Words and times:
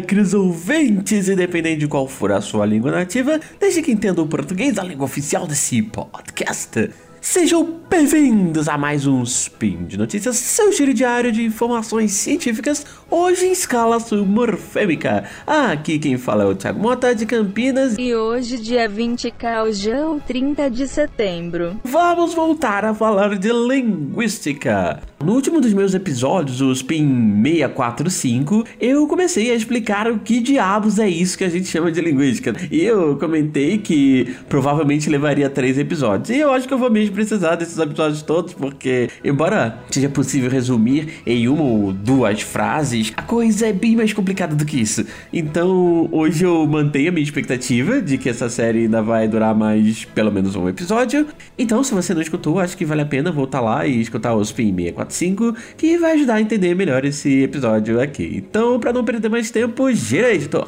lacres 0.00 0.32
ouvintes, 0.32 1.28
independente 1.28 1.80
de 1.80 1.86
qual 1.86 2.08
for 2.08 2.32
a 2.32 2.40
sua 2.40 2.64
língua 2.64 2.90
nativa, 2.90 3.38
desde 3.60 3.82
que 3.82 3.92
entenda 3.92 4.22
o 4.22 4.26
português, 4.26 4.78
a 4.78 4.82
língua 4.82 5.04
oficial 5.04 5.46
desse 5.46 5.82
podcast. 5.82 6.90
Sejam 7.20 7.80
bem-vindos 7.90 8.66
a 8.66 8.78
mais 8.78 9.06
um 9.06 9.22
Spin 9.22 9.84
de 9.84 9.98
Notícias, 9.98 10.36
seu 10.36 10.72
giro 10.72 10.94
diário 10.94 11.30
de 11.30 11.44
informações 11.44 12.12
científicas, 12.12 12.86
hoje 13.10 13.44
em 13.44 13.52
escala 13.52 14.00
submorfêmica. 14.00 15.24
Aqui 15.46 15.98
quem 15.98 16.16
fala 16.16 16.44
é 16.44 16.46
o 16.46 16.54
Thiago 16.54 16.80
Mota 16.80 17.14
de 17.14 17.26
Campinas. 17.26 17.96
E 17.98 18.14
hoje, 18.14 18.56
dia 18.56 18.88
20 18.88 19.30
Caujão, 19.32 20.18
30 20.18 20.70
de 20.70 20.88
setembro. 20.88 21.78
Vamos 21.84 22.32
voltar 22.32 22.86
a 22.86 22.94
falar 22.94 23.38
de 23.38 23.52
linguística. 23.52 24.98
No 25.22 25.34
último 25.34 25.60
dos 25.60 25.74
meus 25.74 25.92
episódios, 25.92 26.62
o 26.62 26.72
Spin 26.72 27.42
645, 27.42 28.64
eu 28.80 29.06
comecei 29.06 29.50
a 29.50 29.54
explicar 29.54 30.10
o 30.10 30.18
que 30.18 30.40
diabos 30.40 30.98
é 30.98 31.06
isso 31.06 31.36
que 31.36 31.44
a 31.44 31.48
gente 31.50 31.66
chama 31.66 31.92
de 31.92 32.00
linguística. 32.00 32.54
E 32.70 32.82
eu 32.82 33.18
comentei 33.18 33.76
que 33.76 34.34
provavelmente 34.48 35.10
levaria 35.10 35.50
três 35.50 35.76
episódios. 35.76 36.30
E 36.30 36.40
eu 36.40 36.50
acho 36.50 36.66
que 36.66 36.72
eu 36.72 36.78
vou 36.78 36.90
mesmo 36.90 37.14
precisar 37.14 37.56
desses 37.56 37.76
episódios 37.76 38.22
todos, 38.22 38.54
porque, 38.54 39.10
embora 39.22 39.78
seja 39.90 40.08
possível 40.08 40.48
resumir 40.48 41.20
em 41.26 41.48
uma 41.48 41.64
ou 41.64 41.92
duas 41.92 42.40
frases, 42.40 43.12
a 43.14 43.20
coisa 43.20 43.66
é 43.66 43.74
bem 43.74 43.96
mais 43.96 44.14
complicada 44.14 44.56
do 44.56 44.64
que 44.64 44.80
isso. 44.80 45.04
Então, 45.30 46.08
hoje 46.10 46.44
eu 46.44 46.66
mantenho 46.66 47.10
a 47.10 47.12
minha 47.12 47.24
expectativa 47.24 48.00
de 48.00 48.16
que 48.16 48.30
essa 48.30 48.48
série 48.48 48.84
ainda 48.84 49.02
vai 49.02 49.28
durar 49.28 49.54
mais 49.54 50.02
pelo 50.06 50.32
menos 50.32 50.56
um 50.56 50.66
episódio. 50.66 51.26
Então, 51.58 51.84
se 51.84 51.92
você 51.92 52.14
não 52.14 52.22
escutou, 52.22 52.58
acho 52.58 52.74
que 52.74 52.86
vale 52.86 53.02
a 53.02 53.06
pena 53.06 53.30
voltar 53.30 53.60
lá 53.60 53.86
e 53.86 54.00
escutar 54.00 54.34
o 54.34 54.40
Spin 54.40 54.74
645 54.74 55.09
5, 55.14 55.54
que 55.76 55.98
vai 55.98 56.12
ajudar 56.12 56.34
a 56.34 56.40
entender 56.40 56.74
melhor 56.74 57.04
esse 57.04 57.42
episódio 57.42 58.00
aqui. 58.00 58.36
Então, 58.36 58.78
para 58.78 58.92
não 58.92 59.04
perder 59.04 59.28
mais 59.28 59.50
tempo, 59.50 59.90
gira 59.92 60.32
editor. 60.32 60.66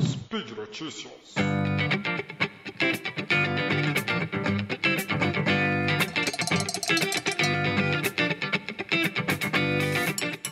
Speed 0.00 0.50
Notícias. 0.56 1.10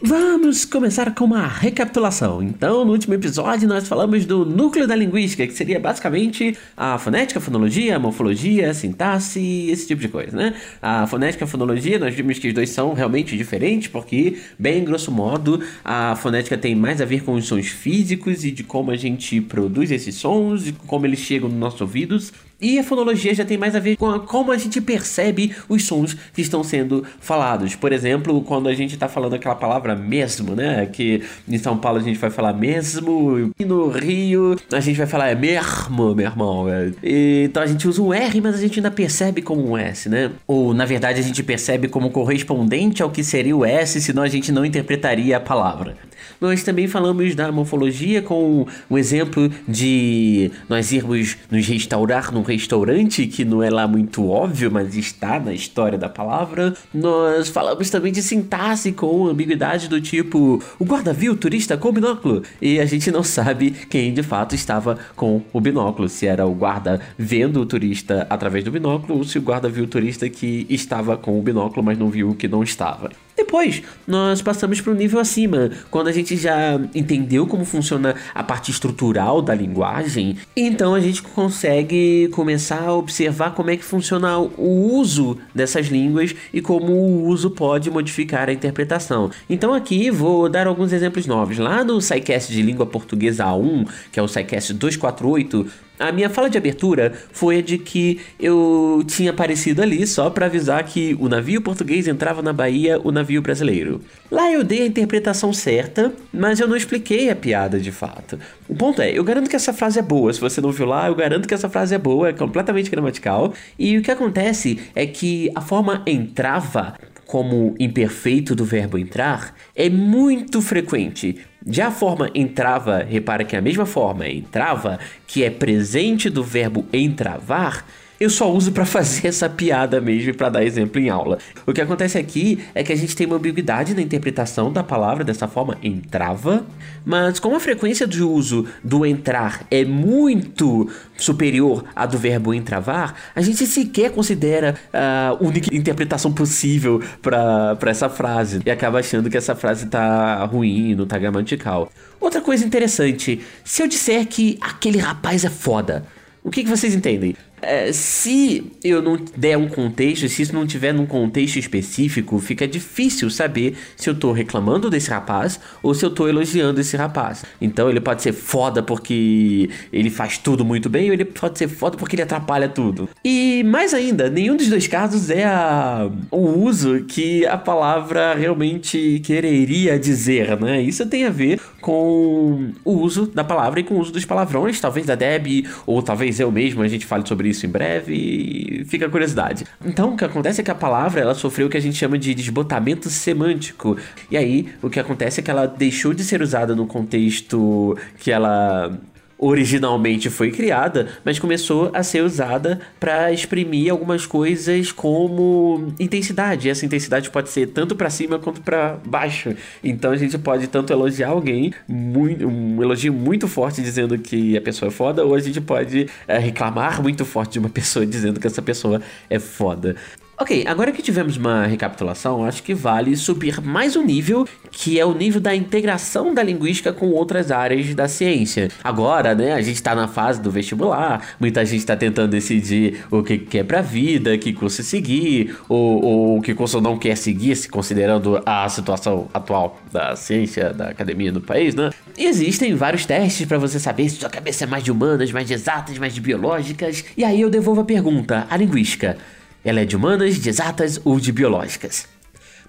Vamos 0.09 0.65
começar 0.65 1.15
com 1.15 1.27
uma 1.27 1.47
recapitulação. 1.47 2.43
Então, 2.43 2.83
no 2.83 2.93
último 2.93 3.13
episódio, 3.13 3.69
nós 3.69 3.87
falamos 3.87 4.25
do 4.25 4.43
núcleo 4.43 4.87
da 4.87 4.97
linguística, 4.97 5.47
que 5.47 5.53
seria 5.53 5.79
basicamente 5.79 6.57
a 6.75 6.97
fonética, 6.97 7.39
a 7.39 7.43
fonologia, 7.43 7.95
a 7.95 7.99
morfologia, 7.99 8.71
a 8.71 8.73
sintaxe, 8.73 9.69
esse 9.69 9.87
tipo 9.87 10.01
de 10.01 10.09
coisa, 10.09 10.35
né? 10.35 10.55
A 10.81 11.07
fonética 11.07 11.45
e 11.45 11.47
a 11.47 11.47
fonologia, 11.47 11.99
nós 11.99 12.15
vimos 12.15 12.39
que 12.39 12.49
os 12.49 12.55
dois 12.55 12.71
são 12.71 12.95
realmente 12.95 13.37
diferentes, 13.37 13.89
porque, 13.89 14.39
bem 14.59 14.83
grosso 14.83 15.13
modo, 15.13 15.63
a 15.85 16.17
fonética 16.17 16.57
tem 16.57 16.75
mais 16.75 17.03
a 17.03 17.05
ver 17.05 17.23
com 17.23 17.35
os 17.35 17.45
sons 17.45 17.67
físicos 17.67 18.47
e 18.47 18.51
de 18.51 18.65
como 18.65 18.91
a 18.91 18.97
gente 18.97 19.43
produz 19.43 19.91
esses 19.91 20.15
sons 20.15 20.69
e 20.69 20.73
como 20.73 21.05
eles 21.05 21.19
chegam 21.19 21.51
nos 21.51 21.59
nossos 21.59 21.83
ouvidos. 21.83 22.33
E 22.61 22.77
a 22.79 22.83
fonologia 22.83 23.33
já 23.33 23.45
tem 23.45 23.57
mais 23.57 23.77
a 23.77 23.79
ver 23.79 23.97
com 23.97 24.11
a, 24.11 24.19
como 24.19 24.51
a 24.51 24.59
gente 24.59 24.81
percebe 24.81 25.55
os 25.69 25.85
sons 25.85 26.17
que 26.35 26.43
estão 26.43 26.65
sendo 26.65 27.05
falados. 27.21 27.77
Por 27.77 27.93
exemplo, 27.93 28.43
quando 28.43 28.69
a 28.69 28.75
gente 28.75 28.95
está 28.95 29.09
falando 29.09 29.35
aquela 29.35 29.55
palavra 29.55 29.95
mesmo, 29.95 30.57
né? 30.57 30.85
Que 30.87 31.23
em 31.49 31.57
São 31.57 31.79
Paulo 31.79 32.01
a 32.01 32.03
gente 32.03 32.19
vai 32.19 32.31
falar 32.31 32.53
mesmo, 32.53 33.53
e 33.59 33.65
no 33.65 33.89
Rio 33.89 34.57
a 34.73 34.81
gente 34.81 34.97
vai 34.97 35.07
falar 35.07 35.29
é 35.29 35.37
mesmo, 35.37 36.15
meu 36.17 36.27
irmão. 36.27 36.69
É. 36.69 36.91
E, 37.03 37.45
então 37.45 37.63
a 37.63 37.67
gente 37.67 37.87
usa 37.87 38.03
um 38.03 38.13
R, 38.13 38.41
mas 38.41 38.57
a 38.57 38.59
gente 38.59 38.81
ainda 38.81 38.91
percebe 38.91 39.41
como 39.41 39.71
um 39.71 39.79
S, 39.79 40.09
né? 40.09 40.33
Ou 40.47 40.75
na 40.75 40.85
verdade 40.85 41.21
a 41.21 41.23
gente 41.23 41.43
percebe 41.45 41.87
como 41.87 42.11
correspondente 42.11 43.03
ao 43.05 43.11
que 43.11 43.23
seria 43.23 43.57
o 43.57 43.65
S, 43.65 44.01
senão 44.01 44.25
a 44.25 44.29
gente 44.29 44.51
não 44.51 44.65
interpretaria 44.65 45.37
a 45.37 45.41
palavra. 45.41 45.97
Nós 46.41 46.63
também 46.63 46.87
falamos 46.87 47.35
da 47.35 47.51
morfologia 47.51 48.23
com 48.23 48.67
um 48.89 48.99
exemplo 48.99 49.51
de 49.67 50.51
nós 50.69 50.93
irmos 50.93 51.37
nos 51.51 51.67
restaurar 51.67 52.33
num 52.33 52.43
restaurante, 52.49 53.27
que 53.27 53.45
não 53.45 53.63
é 53.63 53.71
lá 53.71 53.87
muito 53.87 54.29
óbvio, 54.29 54.71
mas 54.71 54.97
está 54.97 55.39
na 55.39 55.53
história 55.53 55.99
da 55.99 56.09
palavra. 56.09 56.75
Nós 56.93 57.49
falamos 57.49 57.91
também 57.91 58.13
de 58.13 58.23
sintaxe 58.23 58.93
com 58.93 59.27
ambiguidade 59.27 59.89
do 59.89 60.01
tipo: 60.01 60.63
o 60.79 60.85
guarda 60.85 61.13
viu 61.13 61.33
o 61.33 61.37
turista 61.37 61.77
com 61.77 61.89
o 61.89 61.93
binóculo? 61.93 62.43
E 62.61 62.81
a 62.81 62.87
gente 62.87 63.11
não 63.11 63.23
sabe 63.23 63.71
quem 63.71 64.13
de 64.13 64.23
fato 64.23 64.55
estava 64.55 64.99
com 65.15 65.43
o 65.53 65.61
binóculo, 65.61 66.09
se 66.09 66.27
era 66.27 66.47
o 66.47 66.55
guarda 66.55 67.01
vendo 67.17 67.61
o 67.61 67.67
turista 67.67 68.27
através 68.31 68.65
do 68.65 68.71
binóculo 68.71 69.19
ou 69.19 69.25
se 69.25 69.39
o 69.39 69.43
guarda 69.43 69.69
viu 69.69 69.85
o 69.85 69.89
turista 69.89 70.29
que 70.29 70.67
estava 70.69 71.17
com 71.17 71.39
o 71.39 71.43
binóculo, 71.43 71.83
mas 71.83 71.99
não 71.99 72.09
viu 72.09 72.35
que 72.35 72.49
não 72.49 72.63
estava. 72.63 73.11
Depois, 73.39 73.85
nós 74.05 74.43
passamos 74.43 74.81
para 74.81 74.93
o 74.93 74.97
nível 74.97 75.21
acima, 75.21 75.71
quando 75.93 76.09
a 76.09 76.13
gente 76.13 76.37
já 76.37 76.75
entendeu 76.93 77.47
como 77.47 77.65
funciona 77.65 78.17
a 78.35 78.43
parte 78.43 78.73
estrutural 78.73 79.41
da 79.41 79.55
linguagem, 79.55 80.37
então 80.57 80.93
a 80.93 80.99
gente 80.99 81.23
consegue 81.23 82.29
começar 82.33 82.83
a 82.83 82.93
observar 82.93 83.55
como 83.55 83.71
é 83.71 83.77
que 83.77 83.85
funciona 83.85 84.37
o 84.37 84.93
uso 84.93 85.39
dessas 85.55 85.87
línguas 85.87 86.35
e 86.53 86.61
como 86.61 86.93
o 86.93 87.27
uso 87.29 87.49
pode 87.53 87.89
modificar 87.93 88.49
a 88.49 88.53
interpretação. 88.53 89.31
Então 89.49 89.73
aqui 89.73 90.11
vou 90.11 90.49
dar 90.49 90.67
alguns 90.67 90.93
exemplos 90.93 91.25
novos. 91.25 91.59
Lá 91.59 91.85
no 91.85 92.01
SciCast 92.01 92.53
de 92.53 92.61
Língua 92.61 92.87
Portuguesa 92.87 93.45
A1, 93.45 93.89
que 94.11 94.19
é 94.19 94.23
o 94.23 94.27
SciCast 94.27 94.75
248, 94.75 95.65
a 95.99 96.13
minha 96.13 96.31
fala 96.31 96.49
de 96.49 96.57
abertura 96.57 97.13
foi 97.33 97.59
a 97.59 97.63
de 97.63 97.79
que 97.79 98.21
eu 98.39 99.03
tinha 99.07 99.31
aparecido 99.31 99.83
ali 99.83 100.07
só 100.07 100.31
para 100.31 100.47
avisar 100.47 100.83
que 100.85 101.17
o 101.21 101.29
navio 101.29 101.61
português 101.61 102.07
entrava 102.07 102.43
na 102.43 102.53
Bahia, 102.53 103.01
o 103.03 103.11
navio 103.11 103.43
brasileiro. 103.43 104.01
Lá 104.31 104.51
eu 104.53 104.63
dei 104.63 104.83
a 104.83 104.87
interpretação 104.87 105.53
certa, 105.53 106.13
mas 106.33 106.61
eu 106.61 106.69
não 106.69 106.77
expliquei 106.77 107.31
a 107.31 107.37
piada 107.37 107.79
de 107.81 107.91
fato. 107.91 108.39
O 108.69 108.75
ponto 108.75 109.01
é, 109.03 109.11
eu 109.11 109.25
garanto 109.25 109.49
que 109.49 109.57
essa 109.57 109.73
frase 109.73 109.99
é 109.99 110.03
boa. 110.03 110.33
Se 110.33 110.41
você 110.41 110.61
não 110.61 110.71
viu 110.71 110.87
lá, 110.87 111.09
eu 111.09 111.15
garanto 111.15 111.49
que 111.49 111.55
essa 111.55 111.69
frase 111.69 111.95
é 111.95 111.99
boa, 111.99 112.29
é 112.29 112.33
completamente 112.33 112.91
gramatical. 112.91 113.53
E 113.79 113.97
o 113.97 114.03
que 114.03 114.11
acontece 114.11 114.79
é 114.95 115.07
que 115.07 115.51
a 115.55 115.61
forma 115.61 116.03
entrava 116.07 116.95
como 117.29 117.75
imperfeito 117.79 118.55
do 118.55 118.65
verbo 118.65 118.99
entrar 118.99 119.55
é 119.77 119.91
muito 119.91 120.63
frequente. 120.63 121.37
Já 121.67 121.89
a 121.89 121.91
forma 121.91 122.31
entrava, 122.35 122.99
repara 123.03 123.45
que 123.45 123.57
é 123.57 123.59
a 123.59 123.63
mesma 123.63 123.85
forma 123.85 124.29
entrava, 124.29 124.99
que 125.27 125.43
é 125.43 125.51
presente 125.51 126.31
do 126.31 126.43
verbo 126.43 126.87
entravar, 126.93 127.85
eu 128.21 128.29
só 128.29 128.51
uso 128.53 128.73
para 128.73 128.85
fazer 128.87 129.29
essa 129.29 129.49
piada 129.49 130.01
mesmo 130.01 130.31
e 130.31 130.33
para 130.33 130.49
dar 130.49 130.65
exemplo 130.65 131.01
em 131.01 131.09
aula. 131.09 131.39
O 131.67 131.73
que 131.73 131.81
acontece 131.81 132.19
aqui 132.19 132.65
é 132.75 132.83
que 132.83 132.93
a 132.93 132.97
gente 132.97 133.15
tem 133.15 133.27
uma 133.27 133.37
ambiguidade 133.37 133.95
na 133.95 134.03
interpretação 134.03 134.73
da 134.73 134.83
palavra 134.83 135.25
dessa 135.25 135.47
forma, 135.47 135.79
entrava, 135.83 136.67
mas 137.05 137.39
como 137.39 137.57
a 137.57 137.61
frequência 137.61 138.07
de 138.07 138.23
uso 138.23 138.67
do 138.83 139.05
entrar 139.07 139.67
é 139.71 139.85
muito 139.85 140.91
superior 141.17 141.85
à 141.95 142.07
do 142.07 142.19
verbo 142.19 142.55
entravar, 142.55 143.15
a 143.35 143.41
gente 143.41 143.67
sequer 143.67 144.11
considera 144.11 144.75
a 144.93 145.37
única 145.41 145.75
interpretação 145.75 146.33
possível 146.33 147.03
para 147.23 147.77
essa 147.87 148.09
frase 148.09 148.61
e 148.65 148.71
acaba 148.71 148.99
achando 148.99 149.31
que 149.31 149.37
essa 149.37 149.55
frase 149.55 149.87
tá 149.87 150.45
ruim, 150.45 150.95
não 150.95 151.07
tá 151.07 151.19
gramatical. 151.19 151.91
Outra 152.21 152.41
coisa 152.41 152.65
interessante, 152.65 153.41
se 153.65 153.83
eu 153.83 153.87
disser 153.87 154.27
que 154.27 154.59
aquele 154.61 154.99
rapaz 154.99 155.45
é 155.45 155.51
foda, 155.51 156.05
o 156.43 156.51
que, 156.51 156.65
que 156.65 156.71
vocês 156.71 156.95
entendem? 156.95 157.37
É, 157.61 157.93
se 157.93 158.73
eu 158.83 159.03
não 159.03 159.19
der 159.37 159.57
um 159.57 159.69
contexto, 159.69 160.29
se 160.29 160.43
isso 160.43 160.55
não 160.55 160.67
tiver 160.67 160.93
num 160.93 161.07
contexto 161.07 161.59
específico, 161.59 162.39
fica 162.39 162.67
difícil 162.67 163.31
saber 163.31 163.77
se 163.97 164.09
eu 164.09 164.15
tô 164.15 164.33
reclamando 164.33 164.89
desse 164.91 165.11
rapaz 165.11 165.61
ou 165.83 165.95
se 165.95 166.05
eu 166.05 166.11
tô 166.11 166.29
elogiando 166.29 166.81
esse 166.81 166.97
rapaz. 166.97 167.45
Então 167.61 167.89
ele 167.91 168.01
pode 168.01 168.23
ser 168.23 168.33
foda 168.33 168.83
porque 168.83 169.71
ele 169.93 170.11
faz 170.11 170.39
tudo 170.39 170.65
muito 170.65 170.89
bem, 170.89 171.09
ou 171.09 171.15
ele 171.15 171.25
pode 171.25 171.59
ser 171.59 171.69
foda 171.69 171.97
porque 171.97 172.15
ele 172.15 172.23
atrapalha 172.23 172.69
tudo. 172.69 173.09
E 173.25 173.63
mais 173.65 173.93
ainda, 173.93 174.31
nenhum 174.31 174.57
dos 174.57 174.69
dois 174.69 174.87
casos 174.87 175.31
é 175.31 175.45
a, 175.45 176.11
o 176.31 176.65
uso 176.65 177.05
que 177.05 177.47
a 177.47 177.57
palavra 177.57 178.35
realmente 178.35 179.21
quereria 179.25 179.99
dizer, 179.99 180.59
né? 180.61 180.81
Isso 180.81 181.07
tem 181.07 181.25
a 181.25 181.31
ver 181.31 181.61
com 181.81 182.73
o 182.85 182.93
uso 182.93 183.27
da 183.27 183.45
palavra 183.45 183.81
e 183.81 183.85
com 183.85 183.95
o 183.95 184.01
uso 184.01 184.13
dos 184.13 184.25
palavrões, 184.25 184.81
talvez 184.81 185.07
da 185.07 185.15
Deb, 185.15 185.67
ou 185.87 186.03
talvez 186.03 186.39
eu 186.41 186.51
mesmo, 186.51 186.83
a 186.83 186.89
gente 186.89 187.07
fale 187.07 187.27
sobre 187.27 187.48
isso 187.49 187.67
em 187.67 187.69
breve 187.69 188.15
e 188.15 188.85
fica 188.85 189.07
a 189.07 189.11
curiosidade. 189.11 189.65
Então, 189.85 190.15
o 190.15 190.17
que 190.17 190.25
acontece 190.25 190.61
é 190.61 190.65
que 190.65 190.71
a 190.71 190.75
palavra 190.75 191.21
ela 191.21 191.35
sofreu 191.35 191.67
o 191.67 191.71
que 191.71 191.77
a 191.77 191.81
gente 191.81 191.97
chama 191.97 192.19
de 192.19 192.35
desbotamento 192.35 193.09
semântico. 193.11 193.97
E 194.31 194.37
aí, 194.37 194.69
o 194.83 194.91
que 194.91 195.01
acontece 195.01 195.41
é 195.41 195.43
que 195.43 195.51
ela 195.51 195.67
deixou 195.67 196.13
de 196.13 196.25
ser 196.25 196.43
usada 196.43 196.75
no 196.75 196.87
contexto 196.87 197.97
que 198.19 198.31
ela 198.31 198.99
originalmente 199.39 200.29
foi 200.29 200.51
criada, 200.51 201.09
mas 201.25 201.39
começou 201.39 201.91
a 201.95 202.03
ser 202.03 202.23
usada 202.23 202.81
para 202.99 203.33
exprimir 203.33 203.91
algumas 203.91 204.27
coisas 204.27 204.91
como 204.91 205.93
intensidade. 205.99 206.69
Essa 206.69 206.85
intensidade 206.85 207.31
pode 207.31 207.49
ser 207.51 207.69
tanto 207.69 207.95
para 207.95 208.11
cima 208.11 208.39
quanto 208.39 208.61
para 208.61 208.99
baixo. 209.07 209.55
Então 209.83 210.11
a 210.11 210.17
gente 210.17 210.37
pode 210.37 210.67
tanto 210.67 210.93
elogiar 210.93 211.29
alguém, 211.29 211.73
muito, 211.87 212.47
um 212.47 212.83
elogio 212.83 213.13
muito 213.13 213.47
forte 213.47 213.81
dizendo 213.81 214.19
que 214.19 214.57
a 214.57 214.61
pessoa 214.61 214.89
é 214.89 214.93
foda, 214.93 215.25
ou 215.25 215.35
a 215.35 215.41
gente 215.41 215.61
pode 215.61 216.09
é, 216.27 216.39
reclamar 216.39 217.01
muito 217.01 217.25
forte 217.25 217.53
de 217.53 217.59
uma 217.61 217.69
pessoa 217.79 218.05
dizendo 218.05 218.41
que 218.41 218.47
essa 218.47 218.61
pessoa 218.61 219.01
é 219.31 219.39
foda. 219.39 219.95
Ok, 220.41 220.65
agora 220.69 220.93
que 220.93 221.03
tivemos 221.03 221.37
uma 221.37 221.67
recapitulação, 221.67 222.45
acho 222.45 222.63
que 222.63 222.73
vale 222.73 223.17
subir 223.17 223.61
mais 223.61 223.97
um 223.97 224.05
nível, 224.05 224.47
que 224.71 224.99
é 224.99 225.05
o 225.05 225.13
nível 225.13 225.41
da 225.41 225.53
integração 225.53 226.33
da 226.33 226.45
linguística 226.45 226.93
com 226.93 227.11
outras 227.11 227.51
áreas 227.51 227.93
da 227.93 228.07
ciência. 228.07 228.69
Agora, 228.85 229.35
né, 229.35 229.53
a 229.53 229.61
gente 229.61 229.75
está 229.75 229.97
na 229.97 230.07
fase 230.07 230.41
do 230.41 230.49
vestibular, 230.49 231.35
muita 231.41 231.65
gente 231.67 231.81
está 231.81 231.97
tentando 231.97 232.31
decidir 232.31 233.05
o 233.11 233.21
que 233.21 233.37
quer 233.37 233.65
pra 233.65 233.81
vida, 233.83 234.39
que 234.39 234.53
curso 234.53 234.81
seguir, 234.85 235.57
ou, 235.69 236.05
ou 236.05 236.41
que 236.41 236.55
curso 236.55 236.81
não 236.81 236.97
quer 236.97 237.17
seguir, 237.17 237.57
se 237.57 237.69
considerando 237.69 238.41
a 238.47 238.69
situação 238.69 239.27
atual 239.35 239.81
da 239.93 240.15
ciência, 240.15 240.73
da 240.73 240.91
academia 240.91 241.33
no 241.33 241.41
país, 241.41 241.75
né? 241.75 241.91
E 242.17 242.27
existem 242.27 242.77
vários 242.77 243.05
testes 243.05 243.45
para 243.45 243.59
você 243.59 243.81
saber 243.81 244.09
se 244.09 244.21
sua 244.21 244.31
cabeça 244.31 244.63
é 244.63 244.67
mais 244.69 244.85
de 244.85 244.93
humanas, 244.93 245.33
mais 245.33 245.49
de 245.49 245.55
exatas, 245.55 245.99
mais 245.99 246.15
de 246.15 246.21
biológicas. 246.21 247.05
E 247.17 247.25
aí 247.25 247.41
eu 247.41 247.51
devolvo 247.51 247.81
a 247.81 247.85
pergunta, 247.85 248.47
a 248.49 248.57
linguística. 248.57 249.19
Ela 249.65 249.81
é 249.81 249.85
de 249.85 249.97
humanas, 249.97 250.37
de 250.41 250.49
exatas 250.49 251.01
ou 251.05 251.19
de 251.19 251.33
biológicas? 251.33 252.07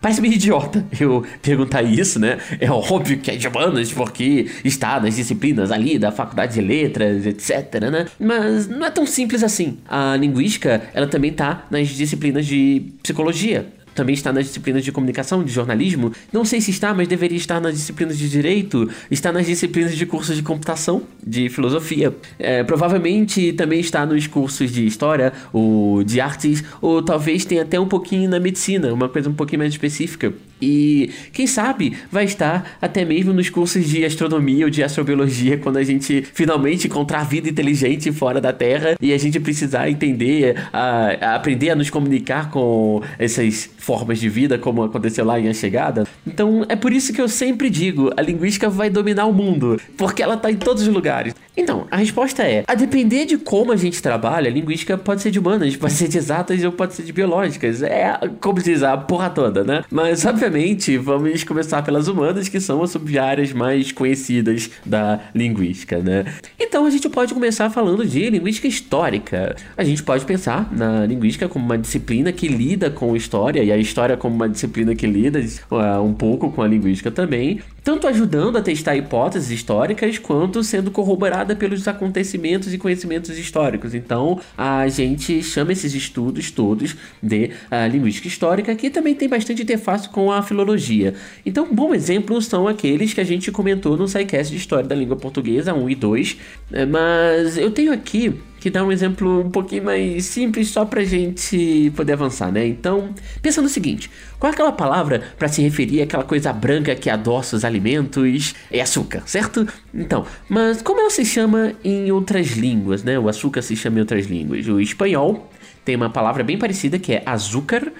Parece 0.01 0.21
meio 0.21 0.33
idiota 0.33 0.85
eu 0.97 1.25
perguntar 1.41 1.81
isso, 1.81 2.19
né? 2.19 2.37
É 2.59 2.71
óbvio 2.71 3.19
que 3.19 3.31
é 3.31 3.35
de 3.35 3.47
humanas, 3.47 3.91
porque 3.91 4.47
está 4.63 4.99
nas 4.99 5.15
disciplinas 5.15 5.71
ali 5.71 5.99
da 5.99 6.09
faculdade 6.09 6.53
de 6.53 6.61
letras, 6.61 7.25
etc, 7.25 7.81
né? 7.81 8.05
Mas 8.17 8.67
não 8.67 8.85
é 8.85 8.91
tão 8.91 9.05
simples 9.05 9.43
assim. 9.43 9.77
A 9.87 10.15
linguística, 10.15 10.83
ela 10.93 11.05
também 11.05 11.33
tá 11.33 11.65
nas 11.69 11.89
disciplinas 11.89 12.45
de 12.45 12.93
psicologia, 13.03 13.67
também 13.99 14.13
está 14.13 14.31
nas 14.31 14.45
disciplinas 14.45 14.85
de 14.85 14.93
comunicação, 14.93 15.43
de 15.43 15.51
jornalismo. 15.51 16.13
Não 16.31 16.45
sei 16.45 16.61
se 16.61 16.71
está, 16.71 16.93
mas 16.93 17.05
deveria 17.05 17.37
estar 17.37 17.59
nas 17.59 17.73
disciplinas 17.73 18.17
de 18.17 18.29
direito, 18.29 18.89
está 19.11 19.29
nas 19.29 19.45
disciplinas 19.45 19.93
de 19.93 20.05
cursos 20.05 20.37
de 20.37 20.41
computação, 20.41 21.03
de 21.21 21.49
filosofia. 21.49 22.15
É, 22.39 22.63
provavelmente 22.63 23.51
também 23.53 23.81
está 23.81 24.05
nos 24.05 24.25
cursos 24.25 24.71
de 24.71 24.85
história 24.87 25.33
ou 25.51 26.01
de 26.01 26.21
artes, 26.21 26.63
ou 26.81 27.03
talvez 27.03 27.43
tenha 27.43 27.63
até 27.63 27.77
um 27.77 27.89
pouquinho 27.89 28.29
na 28.29 28.39
medicina, 28.39 28.93
uma 28.93 29.09
coisa 29.09 29.29
um 29.29 29.33
pouquinho 29.33 29.59
mais 29.59 29.73
específica. 29.73 30.33
E 30.61 31.09
quem 31.31 31.47
sabe 31.47 31.97
vai 32.11 32.25
estar 32.25 32.77
até 32.81 33.05
mesmo 33.05 33.33
nos 33.33 33.49
cursos 33.49 33.85
de 33.85 34.03
astronomia 34.03 34.65
ou 34.65 34.69
de 34.69 34.83
astrobiologia 34.83 35.57
quando 35.57 35.77
a 35.77 35.83
gente 35.83 36.25
finalmente 36.33 36.87
encontrar 36.87 37.23
vida 37.23 37.49
inteligente 37.49 38.11
fora 38.11 38.41
da 38.41 38.51
Terra 38.51 38.95
e 39.01 39.13
a 39.13 39.17
gente 39.17 39.39
precisar 39.39 39.89
entender, 39.89 40.55
a, 40.71 41.31
a 41.31 41.35
aprender 41.35 41.69
a 41.69 41.75
nos 41.75 41.89
comunicar 41.89 42.49
com 42.49 43.01
essas 43.17 43.69
formas 43.77 44.19
de 44.19 44.29
vida, 44.29 44.57
como 44.57 44.83
aconteceu 44.83 45.25
lá 45.25 45.39
em 45.39 45.47
A 45.47 45.53
Chegada. 45.53 46.07
Então 46.25 46.65
é 46.67 46.75
por 46.75 46.91
isso 46.91 47.13
que 47.13 47.21
eu 47.21 47.27
sempre 47.27 47.69
digo: 47.69 48.11
a 48.15 48.21
linguística 48.21 48.69
vai 48.69 48.89
dominar 48.89 49.25
o 49.25 49.33
mundo, 49.33 49.79
porque 49.97 50.21
ela 50.21 50.35
está 50.35 50.51
em 50.51 50.57
todos 50.57 50.83
os 50.83 50.89
lugares. 50.89 51.33
Então, 51.59 51.85
a 51.91 51.97
resposta 51.97 52.43
é: 52.43 52.63
a 52.65 52.73
depender 52.73 53.25
de 53.25 53.37
como 53.37 53.73
a 53.73 53.75
gente 53.75 54.01
trabalha, 54.01 54.49
a 54.49 54.53
linguística 54.53 54.97
pode 54.97 55.21
ser 55.21 55.29
de 55.29 55.39
humanas, 55.39 55.75
pode 55.75 55.93
ser 55.93 56.07
de 56.07 56.17
exatas 56.17 56.63
ou 56.63 56.71
pode 56.71 56.93
ser 56.93 57.03
de 57.03 57.11
biológicas. 57.11 57.83
É, 57.83 58.17
como 58.39 58.61
diz, 58.61 58.81
a 58.81 58.97
porra 58.97 59.29
toda, 59.29 59.63
né? 59.63 59.83
Mas, 59.91 60.23
obviamente, 60.25 60.97
vamos 60.97 61.43
começar 61.43 61.81
pelas 61.81 62.07
humanas, 62.07 62.47
que 62.47 62.61
são 62.61 62.81
as 62.81 62.91
sub-áreas 62.91 63.51
mais 63.51 63.91
conhecidas 63.91 64.71
da 64.85 65.19
linguística, 65.35 65.99
né? 65.99 66.25
Então, 66.57 66.85
a 66.85 66.89
gente 66.89 67.09
pode 67.09 67.33
começar 67.33 67.69
falando 67.69 68.05
de 68.05 68.29
linguística 68.29 68.67
histórica. 68.67 69.55
A 69.75 69.83
gente 69.83 70.01
pode 70.01 70.23
pensar 70.23 70.71
na 70.71 71.05
linguística 71.05 71.49
como 71.49 71.65
uma 71.65 71.77
disciplina 71.77 72.31
que 72.31 72.47
lida 72.47 72.89
com 72.89 73.17
história, 73.17 73.61
e 73.61 73.71
a 73.71 73.77
história 73.77 74.15
como 74.15 74.33
uma 74.33 74.47
disciplina 74.47 74.95
que 74.95 75.05
lida 75.05 75.39
uh, 75.69 76.01
um 76.01 76.13
pouco 76.13 76.51
com 76.51 76.61
a 76.61 76.67
linguística 76.67 77.11
também, 77.11 77.59
tanto 77.83 78.07
ajudando 78.07 78.57
a 78.57 78.61
testar 78.61 78.95
hipóteses 78.95 79.51
históricas, 79.51 80.17
quanto 80.17 80.63
sendo 80.63 80.91
corroborada 80.91 81.55
pelos 81.55 81.87
acontecimentos 81.87 82.73
e 82.73 82.77
conhecimentos 82.77 83.37
históricos. 83.37 83.93
Então, 83.93 84.39
a 84.57 84.87
gente 84.87 85.41
chama 85.43 85.71
esses 85.71 85.93
estudos 85.93 86.51
todos 86.51 86.95
de 87.21 87.51
uh, 87.71 87.87
linguística 87.91 88.27
histórica, 88.27 88.75
que 88.75 88.89
também 88.89 89.15
tem 89.15 89.27
bastante 89.29 89.63
interface 89.63 90.09
com 90.09 90.31
a 90.31 90.41
filologia. 90.41 91.13
Então, 91.45 91.65
um 91.65 91.73
bom 91.73 91.93
exemplo 91.93 92.41
são 92.41 92.67
aqueles 92.67 93.13
que 93.13 93.21
a 93.21 93.25
gente 93.25 93.51
comentou 93.51 93.97
no 93.97 94.07
SciCast 94.07 94.51
de 94.51 94.57
História 94.57 94.87
da 94.87 94.95
Língua 94.95 95.15
Portuguesa 95.15 95.73
1 95.73 95.89
e 95.89 95.95
2, 95.95 96.37
né? 96.71 96.85
mas 96.85 97.57
eu 97.57 97.71
tenho 97.71 97.93
aqui 97.93 98.33
que 98.59 98.69
dá 98.69 98.83
um 98.83 98.91
exemplo 98.91 99.41
um 99.41 99.49
pouquinho 99.49 99.85
mais 99.85 100.25
simples 100.25 100.69
só 100.69 100.85
pra 100.85 101.03
gente 101.03 101.91
poder 101.95 102.13
avançar, 102.13 102.51
né? 102.51 102.65
Então, 102.67 103.13
pensa 103.41 103.61
no 103.61 103.69
seguinte: 103.69 104.09
qual 104.37 104.51
é 104.51 104.53
aquela 104.53 104.71
palavra 104.71 105.23
para 105.37 105.47
se 105.47 105.61
referir 105.61 106.01
àquela 106.01 106.23
coisa 106.23 106.51
branca 106.51 106.95
que 106.95 107.09
adoça 107.09 107.55
os 107.55 107.63
alimentos? 107.63 108.53
É 108.71 108.81
açúcar, 108.81 109.23
certo? 109.25 109.67
Então, 109.93 110.25
mas 110.47 110.81
como 110.81 110.99
ela 110.99 111.09
se 111.09 111.25
chama 111.25 111.73
em 111.83 112.11
outras 112.11 112.51
línguas, 112.51 113.03
né? 113.03 113.17
O 113.17 113.29
açúcar 113.29 113.61
se 113.61 113.75
chama 113.75 113.97
em 113.97 114.01
outras 114.01 114.25
línguas. 114.25 114.67
O 114.67 114.79
espanhol 114.79 115.49
tem 115.85 115.95
uma 115.95 116.09
palavra 116.09 116.43
bem 116.43 116.57
parecida 116.57 116.99
que 116.99 117.13
é 117.13 117.23
açúcar. 117.25 117.91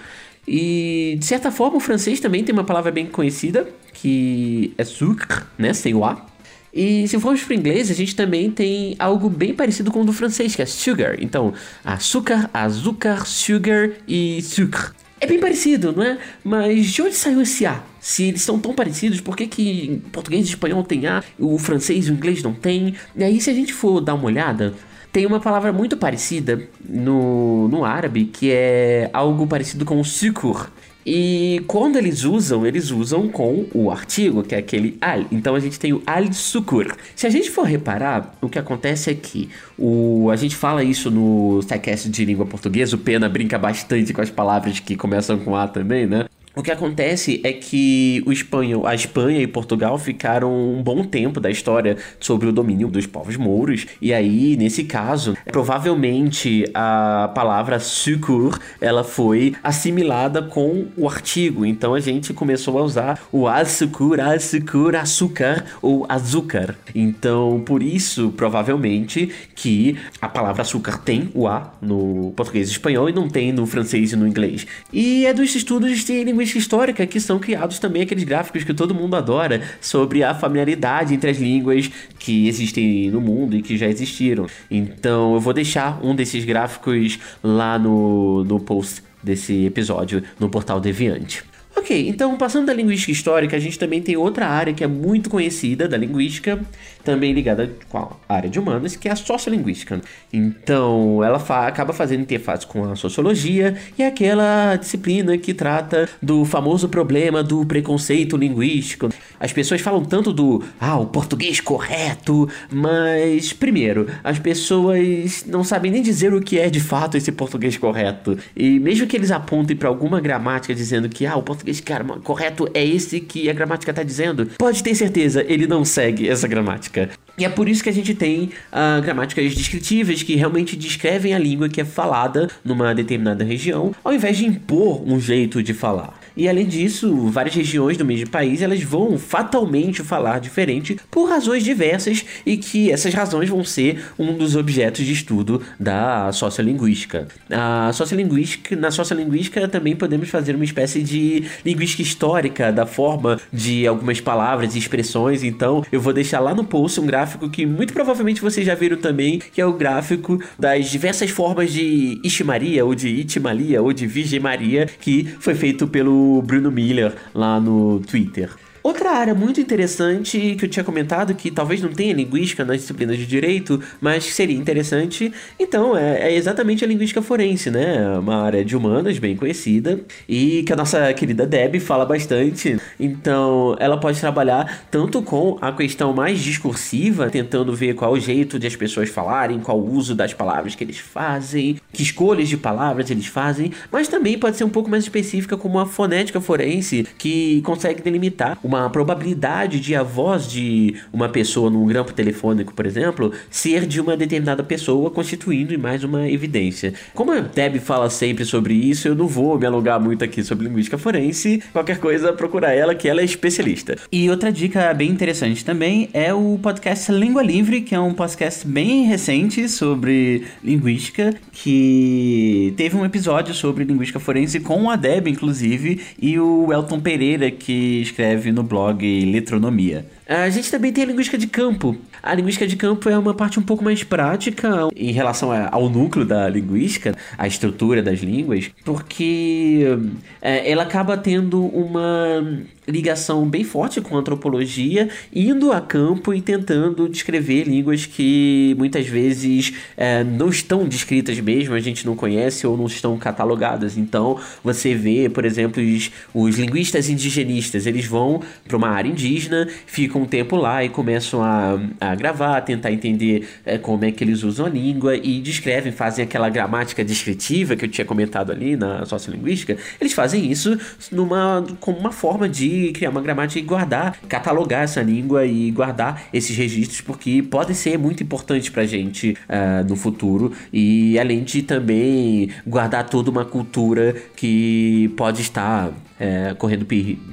E 0.47 1.15
de 1.19 1.25
certa 1.25 1.51
forma 1.51 1.77
o 1.77 1.79
francês 1.79 2.19
também 2.19 2.44
tem 2.44 2.53
uma 2.53 2.63
palavra 2.63 2.91
bem 2.91 3.06
conhecida 3.06 3.69
que 3.94 4.73
é 4.77 4.83
sucre, 4.83 5.44
né? 5.57 5.73
Sem 5.73 5.94
o 5.94 6.03
A. 6.03 6.28
E 6.74 7.07
se 7.07 7.19
formos 7.19 7.44
para 7.44 7.56
o 7.56 7.57
inglês, 7.57 7.89
a 7.89 7.94
gente 7.94 8.16
também 8.16 8.51
tem 8.51 8.95
algo 9.00 9.30
bem 9.30 9.54
parecido 9.54 9.92
com 9.92 10.01
o 10.01 10.06
do 10.06 10.13
francês, 10.13 10.56
que 10.56 10.62
é 10.62 10.66
sugar. 10.66 11.16
Então, 11.19 11.54
açúcar, 11.83 12.50
açúcar, 12.54 13.25
sugar 13.25 13.89
e 14.07 14.42
sucre. 14.42 14.92
É 15.21 15.27
bem 15.27 15.39
parecido, 15.39 15.92
não 15.92 16.04
é? 16.04 16.18
Mas 16.44 16.88
de 16.88 17.01
onde 17.01 17.16
saiu 17.16 17.42
esse 17.42 17.66
A? 17.66 17.83
Se 18.00 18.24
eles 18.24 18.42
são 18.42 18.57
tão 18.57 18.74
parecidos, 18.74 19.19
por 19.19 19.36
que, 19.36 19.48
que 19.48 20.01
português 20.12 20.45
e 20.45 20.50
espanhol 20.50 20.83
tem 20.83 21.07
A, 21.07 21.21
o 21.38 21.57
francês 21.57 22.07
e 22.07 22.12
o 22.12 22.13
inglês 22.13 22.42
não 22.42 22.54
tem? 22.54 22.95
E 23.16 23.24
aí, 23.24 23.42
se 23.42 23.50
a 23.50 23.54
gente 23.54 23.74
for 23.74 24.00
dar 24.00 24.13
uma 24.13 24.25
olhada, 24.25 24.74
tem 25.12 25.25
uma 25.25 25.39
palavra 25.39 25.74
muito 25.74 25.98
parecida 25.98 26.62
no, 26.88 27.68
no 27.68 27.83
árabe 27.83 28.25
que 28.25 28.51
é 28.51 29.10
algo 29.12 29.45
parecido 29.45 29.83
com 29.83 30.01
sucur. 30.04 30.71
E 31.05 31.63
quando 31.65 31.97
eles 31.97 32.23
usam, 32.23 32.65
eles 32.65 32.91
usam 32.91 33.29
com 33.29 33.65
o 33.73 33.89
artigo, 33.89 34.43
que 34.43 34.53
é 34.53 34.57
aquele 34.57 34.97
al. 35.01 35.25
Então 35.31 35.55
a 35.55 35.59
gente 35.59 35.79
tem 35.79 35.93
o 35.93 36.01
al-sukur. 36.05 36.95
Se 37.15 37.25
a 37.25 37.29
gente 37.29 37.49
for 37.49 37.63
reparar, 37.63 38.35
o 38.41 38.49
que 38.49 38.59
acontece 38.59 39.09
é 39.09 39.13
que 39.13 39.49
o, 39.77 40.29
a 40.29 40.35
gente 40.35 40.55
fala 40.55 40.83
isso 40.83 41.09
no 41.09 41.61
SciCast 41.61 42.09
de 42.09 42.25
língua 42.25 42.45
portuguesa, 42.45 42.95
o 42.95 42.99
Pena 42.99 43.29
brinca 43.29 43.57
bastante 43.57 44.13
com 44.13 44.21
as 44.21 44.29
palavras 44.29 44.79
que 44.79 44.95
começam 44.95 45.39
com 45.39 45.55
A 45.55 45.67
também, 45.67 46.05
né? 46.05 46.25
O 46.59 46.61
que 46.61 46.71
acontece 46.71 47.39
é 47.41 47.53
que 47.53 48.21
o 48.25 48.33
espanhol, 48.33 48.85
a 48.85 48.94
Espanha 48.94 49.39
e 49.39 49.47
Portugal 49.47 49.97
ficaram 49.97 50.53
um 50.53 50.83
bom 50.83 51.06
tempo 51.06 51.39
da 51.39 51.50
história 51.50 51.95
sobre 52.19 52.50
o 52.50 52.51
domínio 52.51 52.89
dos 52.89 53.06
povos 53.06 53.38
mouros, 53.38 53.88
e 54.01 54.13
aí, 54.13 54.57
nesse 54.57 54.83
caso, 54.83 55.37
provavelmente 55.54 56.66
a 56.73 57.31
palavra 57.33 57.80
sucur, 57.80 58.59
ela 58.81 59.06
foi 59.06 59.56
assimilada 59.63 60.42
com 60.42 60.87
o 60.97 61.07
artigo, 61.07 61.66
então 61.66 61.94
a 61.94 62.01
gente 62.01 62.33
começou 62.33 62.78
a 62.78 62.83
usar 62.83 63.21
o 63.31 63.47
açúcar, 63.47 64.33
açúcar, 64.33 64.97
açúcar 64.97 65.66
ou 65.81 66.06
açúcar. 66.09 66.75
Então, 66.94 67.63
por 67.66 67.81
isso, 67.81 68.33
provavelmente, 68.35 69.30
que 69.56 69.95
a 70.19 70.28
palavra 70.28 70.63
açúcar 70.63 70.97
tem 70.97 71.30
o 71.33 71.47
A 71.47 71.73
no 71.81 72.33
português 72.35 72.68
e 72.68 72.73
espanhol 72.73 73.09
e 73.09 73.13
não 73.13 73.30
tem 73.30 73.54
no 73.54 73.66
francês 73.66 74.11
e 74.11 74.18
no 74.18 74.28
inglês. 74.28 74.68
E 74.92 75.25
é 75.25 75.33
dos 75.33 75.56
estudos 75.56 76.04
de 76.04 76.21
linguística 76.25 76.48
histórica 76.57 77.06
que 77.06 77.19
são 77.19 77.39
criados 77.39 77.79
também 77.79 78.01
aqueles 78.01 78.23
gráficos 78.23 78.63
que 78.63 78.73
todo 78.73 78.95
mundo 78.95 79.15
adora 79.15 79.61
sobre 79.81 80.23
a 80.23 80.33
familiaridade 80.33 81.13
entre 81.13 81.29
as 81.29 81.37
línguas 81.37 81.89
que 82.18 82.47
existem 82.47 83.09
no 83.11 83.21
mundo 83.21 83.56
e 83.56 83.61
que 83.61 83.77
já 83.77 83.87
existiram. 83.87 84.47
Então 84.69 85.33
eu 85.33 85.39
vou 85.39 85.53
deixar 85.53 85.99
um 86.03 86.15
desses 86.15 86.45
gráficos 86.45 87.19
lá 87.44 87.77
no, 87.77 88.44
no 88.44 88.59
post 88.59 89.03
desse 89.21 89.65
episódio 89.65 90.23
no 90.39 90.49
portal 90.49 90.79
Deviante. 90.79 91.48
Ok, 91.80 92.09
então 92.09 92.38
passando 92.38 92.66
da 92.66 92.74
linguística 92.74 93.09
histórica, 93.09 93.56
a 93.56 93.59
gente 93.59 93.80
também 93.80 94.02
tem 94.02 94.18
outra 94.18 94.48
área 94.48 94.74
que 94.74 94.83
é 94.83 94.88
muito 94.88 95.30
conhecida 95.30 95.88
da 95.88 95.95
linguística, 95.95 96.59
também 97.06 97.31
ligada 97.31 97.71
com 97.88 97.98
a 97.98 98.36
área 98.36 98.50
de 98.50 98.59
humanas, 98.59 98.98
que 98.98 99.07
é 99.07 99.12
a 99.12 99.16
sociolinguística. 99.16 100.02
Então, 100.31 101.24
ela 101.24 101.40
fa 101.40 101.68
acaba 101.68 101.94
fazendo 101.94 102.21
interface 102.21 102.68
com 102.68 102.83
a 102.83 102.98
sociologia 102.98 103.78
e 103.98 104.04
é 104.04 104.07
aquela 104.07 104.76
disciplina 104.76 105.38
que 105.38 105.54
trata 105.54 106.09
do 106.21 106.44
famoso 106.44 106.90
problema 106.90 107.42
do 107.42 107.66
preconceito 107.66 108.36
linguístico. 108.36 109.07
As 109.40 109.54
pessoas 109.54 109.80
falam 109.80 110.04
tanto 110.04 110.33
do 110.33 110.62
ah, 110.81 111.00
o 111.00 111.06
português 111.06 111.62
correto, 111.62 112.50
mas 112.69 113.54
primeiro, 113.54 114.07
as 114.21 114.38
pessoas 114.38 115.45
não 115.48 115.64
sabem 115.64 115.92
nem 115.92 116.02
dizer 116.02 116.33
o 116.33 116.42
que 116.42 116.59
é 116.59 116.69
de 116.69 116.81
fato 116.81 117.16
esse 117.16 117.31
português 117.31 117.78
correto. 117.78 118.38
E 118.54 118.80
mesmo 118.80 119.07
que 119.07 119.16
eles 119.16 119.31
apontem 119.31 119.78
para 119.78 119.88
alguma 119.88 120.19
gramática 120.19 120.76
dizendo 120.76 121.07
que 121.07 121.26
ah, 121.26 121.38
o 121.38 121.42
português 121.42 121.69
cara, 121.81 122.04
correto 122.23 122.69
é 122.73 122.85
esse 122.85 123.19
que 123.19 123.49
a 123.49 123.54
gramática 123.54 123.92
está 123.92 124.04
dizendo, 124.04 124.47
pode 124.57 124.83
ter 124.83 124.95
certeza, 124.95 125.44
ele 125.47 125.68
não 125.68 125.85
segue 125.85 126.28
essa 126.28 126.47
gramática. 126.47 127.09
E 127.39 127.45
é 127.45 127.49
por 127.49 127.69
isso 127.69 127.81
que 127.81 127.89
a 127.89 127.93
gente 127.93 128.13
tem 128.13 128.51
uh, 128.71 129.01
gramáticas 129.01 129.55
descritivas 129.55 130.21
que 130.21 130.35
realmente 130.35 130.75
descrevem 130.75 131.33
a 131.33 131.39
língua 131.39 131.69
que 131.69 131.79
é 131.79 131.85
falada 131.85 132.49
numa 132.65 132.93
determinada 132.93 133.45
região, 133.45 133.95
ao 134.03 134.13
invés 134.13 134.37
de 134.37 134.45
impor 134.45 135.01
um 135.09 135.19
jeito 135.19 135.63
de 135.63 135.73
falar. 135.73 136.19
E 136.35 136.47
além 136.47 136.65
disso, 136.65 137.27
várias 137.27 137.55
regiões 137.55 137.97
do 137.97 138.05
mesmo 138.05 138.29
país 138.29 138.61
elas 138.61 138.81
vão 138.81 139.17
fatalmente 139.17 140.03
falar 140.03 140.39
diferente 140.39 140.97
por 141.09 141.29
razões 141.29 141.63
diversas 141.63 142.25
e 142.45 142.57
que 142.57 142.91
essas 142.91 143.13
razões 143.13 143.49
vão 143.49 143.63
ser 143.63 144.03
um 144.17 144.37
dos 144.37 144.55
objetos 144.55 145.05
de 145.05 145.13
estudo 145.13 145.61
da 145.79 146.31
sociolinguística. 146.31 147.27
A 147.49 147.91
sociolinguística, 147.93 148.75
na 148.75 148.91
sociolinguística 148.91 149.67
também 149.67 149.95
podemos 149.95 150.29
fazer 150.29 150.55
uma 150.55 150.63
espécie 150.63 151.01
de 151.01 151.43
linguística 151.65 152.01
histórica 152.01 152.71
da 152.71 152.85
forma 152.85 153.39
de 153.51 153.85
algumas 153.85 154.19
palavras 154.21 154.75
e 154.75 154.79
expressões. 154.79 155.43
Então, 155.43 155.85
eu 155.91 155.99
vou 155.99 156.13
deixar 156.13 156.39
lá 156.39 156.53
no 156.53 156.63
post 156.63 156.99
um 156.99 157.05
gráfico 157.05 157.29
que 157.50 157.66
muito 157.66 157.94
provavelmente 157.94 158.42
vocês 158.42 158.66
já 158.66 158.76
viram 158.76 158.98
também, 158.98 159.40
que 159.40 159.62
é 159.62 159.66
o 159.66 159.74
gráfico 159.74 160.42
das 160.57 160.90
diversas 160.90 161.30
formas 161.30 161.71
de 161.71 162.19
Iximaria 162.24 162.86
ou 162.86 162.95
de 162.95 163.09
Itimalia 163.09 163.81
ou 163.81 163.94
de 163.94 164.07
Virgem 164.07 164.40
Maria 164.40 164.88
que 165.00 165.24
foi 165.40 165.56
feito 165.56 165.88
pelo 165.88 166.42
Bruno 166.42 166.71
Miller 166.71 167.14
lá 167.33 167.59
no 167.59 168.00
Twitter. 168.00 168.50
Outra 168.81 169.12
área 169.12 169.36
muito 169.36 169.59
interessante 169.59 170.56
que 170.57 170.66
eu 170.66 170.69
tinha 170.69 170.83
comentado, 170.83 171.33
que 171.33 171.52
talvez 171.52 171.81
não 171.81 171.90
tenha 171.90 172.14
linguística 172.14 172.64
nas 172.64 172.78
disciplinas 172.78 173.18
de 173.18 173.26
direito, 173.26 173.81
mas 174.00 174.26
que 174.26 174.31
seria 174.31 174.56
interessante, 174.56 175.31
então, 175.59 175.98
é, 175.98 176.30
é, 176.30 176.36
exatamente 176.36 176.83
a 176.83 176.88
linguística 176.88 177.21
forense, 177.21 177.69
né? 177.69 178.18
Uma 178.18 178.44
área 178.44 178.64
de 178.64 178.76
humanas 178.76 179.19
bem 179.19 179.36
conhecida 179.36 180.00
e 180.28 180.64
que 180.64 180.71
a 180.71 180.76
nossa 180.76 181.14
querida 181.14 181.45
Deb 181.45 181.80
fala 181.80 182.06
bastante. 182.06 182.80
Então, 183.00 183.76
ela 183.80 184.00
pode 184.00 184.19
trabalhar 184.19 184.86
tanto 184.90 185.21
com 185.21 185.57
a 185.62 185.71
questão 185.71 186.14
mais 186.14 186.40
discursiva, 186.40 187.30
tentando 187.30 187.76
ver 187.76 187.95
qual 187.95 188.14
o 188.14 188.19
jeito 188.19 188.57
de 188.57 188.68
as 188.68 188.76
pessoas 188.76 189.09
falarem, 189.09 189.59
qual 189.59 189.80
o 189.80 189.94
uso 189.94 190.16
das 190.16 190.33
palavras 190.33 190.76
que 190.76 190.83
eles 190.83 190.98
fazem, 190.98 191.78
que 191.92 192.02
escolhas 192.02 192.48
de 192.48 192.57
palavras 192.57 193.09
eles 193.09 193.26
fazem, 193.26 193.71
mas 193.92 194.07
também 194.07 194.38
pode 194.38 194.56
ser 194.56 194.64
um 194.64 194.69
pouco 194.69 194.90
mais 194.90 195.04
específica, 195.04 195.57
como 195.57 195.80
a 195.80 195.86
fonética 195.86 196.40
forense, 196.40 197.06
que 197.18 197.62
consegue 197.64 198.02
delimitar 198.02 198.57
uma 198.69 198.88
probabilidade 198.88 199.80
de 199.80 199.95
a 199.95 200.04
voz 200.04 200.47
de 200.47 200.94
uma 201.11 201.28
pessoa 201.28 201.71
num 201.71 201.88
grampo 201.88 202.14
telefônico, 202.14 202.71
por 202.71 202.85
exemplo, 202.85 203.33
ser 203.49 203.88
de 203.88 203.99
uma 203.99 204.16
determinada 204.16 204.64
pessoa, 204.64 205.09
constituindo 205.09 205.78
mais 205.80 206.04
uma 206.04 206.30
evidência. 206.30 206.94
Como 207.16 207.31
a 207.31 207.40
Deb 207.40 207.80
fala 207.80 208.11
sempre 208.11 208.45
sobre 208.45 208.76
isso, 208.76 209.07
eu 209.07 209.16
não 209.16 209.28
vou 209.28 209.57
me 209.57 209.66
alongar 209.66 209.99
muito 209.99 210.23
aqui 210.23 210.44
sobre 210.44 210.68
linguística 210.68 210.99
forense. 210.99 211.64
Qualquer 211.73 211.97
coisa, 211.97 212.31
procura 212.31 212.71
ela, 212.71 212.94
que 212.94 213.09
ela 213.09 213.21
é 213.21 213.23
especialista. 213.23 213.97
E 214.11 214.30
outra 214.30 214.52
dica 214.52 214.94
bem 214.94 215.09
interessante 215.09 215.66
também 215.66 216.07
é 216.14 216.31
o 216.31 216.59
podcast 216.61 217.11
Língua 217.11 217.42
Livre, 217.42 217.81
que 217.81 217.95
é 217.95 217.99
um 217.99 218.14
podcast 218.14 218.68
bem 218.68 219.06
recente 219.06 219.68
sobre 219.68 220.44
linguística, 220.64 221.33
que 221.52 222.58
teve 222.71 222.95
um 222.95 223.06
episódio 223.06 223.54
sobre 223.54 223.83
linguística 223.83 224.19
forense 224.19 224.59
com 224.59 224.90
a 224.90 224.95
Deb, 224.95 225.28
inclusive, 225.28 226.02
e 226.21 226.40
o 226.40 226.71
Elton 226.71 226.99
Pereira, 226.99 227.49
que 227.52 228.02
escreve 228.02 228.52
no 228.52 228.64
blog 228.64 229.04
Letronomia. 229.26 230.06
A 230.28 230.49
gente 230.49 230.69
também 230.69 230.94
tem 230.94 231.04
a 231.04 231.07
linguística 231.07 231.38
de 231.38 231.47
campo. 231.47 231.97
A 232.21 232.35
linguística 232.35 232.68
de 232.68 232.76
campo 232.76 233.09
é 233.09 233.18
uma 233.18 233.33
parte 233.33 233.59
um 233.59 233.64
pouco 233.64 233.83
mais 233.83 234.04
prática 234.04 234.88
em 234.95 235.11
relação 235.11 235.49
ao 235.71 235.90
núcleo 235.90 236.26
da 236.26 236.47
linguística, 236.47 237.16
a 237.38 237.47
estrutura 237.47 238.04
das 238.04 238.19
línguas, 238.19 238.69
porque 238.85 239.97
é, 240.42 240.69
ela 240.71 240.83
acaba 240.83 241.18
tendo 241.18 241.66
uma 241.66 242.61
ligação 242.89 243.47
bem 243.47 243.63
forte 243.63 244.01
com 244.01 244.15
a 244.15 244.19
antropologia, 244.19 245.09
indo 245.33 245.71
a 245.71 245.79
campo 245.79 246.33
e 246.33 246.41
tentando 246.41 247.07
descrever 247.07 247.63
línguas 247.63 248.05
que 248.05 248.75
muitas 248.77 249.07
vezes 249.07 249.73
é, 249.95 250.23
não 250.23 250.49
estão 250.49 250.87
descritas 250.87 251.39
mesmo, 251.39 251.75
a 251.75 251.79
gente 251.79 252.05
não 252.05 252.15
conhece 252.15 252.65
ou 252.65 252.75
não 252.75 252.85
estão 252.85 253.17
catalogadas. 253.17 253.97
Então 253.97 254.39
você 254.63 254.95
vê, 254.95 255.29
por 255.29 255.45
exemplo, 255.45 255.81
os, 255.81 256.11
os 256.33 256.57
linguistas 256.57 257.09
indigenistas, 257.09 257.85
eles 257.85 258.05
vão 258.05 258.41
para 258.67 258.77
uma 258.77 258.89
área 258.89 259.09
indígena, 259.09 259.67
ficam 259.85 260.23
um 260.23 260.25
tempo 260.25 260.55
lá 260.55 260.83
e 260.83 260.89
começam 260.89 261.43
a, 261.43 261.79
a 261.99 262.15
gravar, 262.15 262.57
a 262.57 262.61
tentar 262.61 262.91
entender 262.91 263.47
é, 263.65 263.77
como 263.77 264.05
é 264.05 264.11
que 264.11 264.23
eles 264.23 264.43
usam 264.43 264.65
a 264.65 264.69
língua 264.69 265.15
e 265.15 265.39
descrevem, 265.39 265.91
fazem 265.91 266.23
aquela 266.23 266.49
gramática 266.49 267.03
descritiva 267.03 267.75
que 267.75 267.85
eu 267.85 267.89
tinha 267.89 268.05
comentado 268.05 268.51
ali 268.51 268.75
na 268.75 269.05
sociolinguística. 269.05 269.77
Eles 269.99 270.13
fazem 270.13 270.49
isso 270.49 270.77
numa, 271.11 271.65
como 271.79 271.97
uma 271.97 272.11
forma 272.11 272.47
de 272.47 272.79
criar 272.94 273.09
uma 273.09 273.21
gramática 273.21 273.59
e 273.59 273.64
guardar, 273.64 274.18
catalogar 274.28 274.83
essa 274.83 275.02
língua 275.02 275.45
e 275.45 275.71
guardar 275.71 276.24
esses 276.33 276.56
registros, 276.56 277.02
porque 277.02 277.44
podem 277.44 277.76
ser 277.76 277.98
muito 277.98 278.24
importantes 278.24 278.69
pra 278.69 278.86
gente 278.86 279.38
uh, 279.48 279.88
no 279.88 279.95
futuro. 279.95 280.52
E 280.71 281.18
além 281.19 281.44
de 281.44 281.62
também 281.64 282.50
guardar 282.66 283.07
toda 283.09 283.30
uma 283.30 283.45
cultura 283.45 284.16
que 284.36 285.12
pode 285.16 285.42
estar 285.42 285.92
é, 286.19 286.54
correndo 286.57 286.86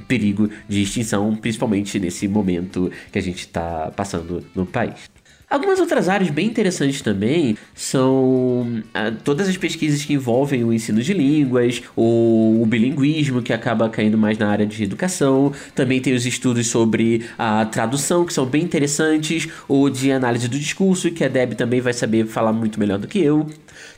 perigo 0.07 0.49
de 0.67 0.81
extinção, 0.81 1.35
principalmente 1.35 1.99
nesse 1.99 2.27
momento 2.27 2.91
que 3.11 3.19
a 3.19 3.21
gente 3.21 3.39
está 3.39 3.91
passando 3.95 4.43
no 4.55 4.65
país. 4.65 5.16
Algumas 5.49 5.79
outras 5.79 6.09
áreas 6.09 6.29
bem 6.29 6.47
interessantes 6.47 7.01
também 7.01 7.57
são 7.73 8.83
ah, 8.93 9.13
todas 9.23 9.47
as 9.47 9.55
pesquisas 9.55 10.03
que 10.03 10.11
envolvem 10.11 10.61
o 10.65 10.73
ensino 10.73 11.01
de 11.01 11.13
línguas, 11.13 11.81
o, 11.95 12.59
o 12.61 12.65
bilinguismo, 12.65 13.41
que 13.41 13.53
acaba 13.53 13.87
caindo 13.87 14.17
mais 14.17 14.37
na 14.37 14.49
área 14.49 14.65
de 14.65 14.83
educação. 14.83 15.53
Também 15.73 16.01
tem 16.01 16.13
os 16.13 16.25
estudos 16.25 16.67
sobre 16.67 17.25
a 17.39 17.65
tradução, 17.65 18.25
que 18.25 18.33
são 18.33 18.45
bem 18.45 18.61
interessantes, 18.61 19.47
ou 19.69 19.89
de 19.89 20.11
análise 20.11 20.49
do 20.49 20.59
discurso, 20.59 21.11
que 21.11 21.23
a 21.23 21.29
Deb 21.29 21.53
também 21.53 21.79
vai 21.79 21.93
saber 21.93 22.27
falar 22.27 22.51
muito 22.51 22.77
melhor 22.77 22.99
do 22.99 23.07
que 23.07 23.19
eu. 23.19 23.47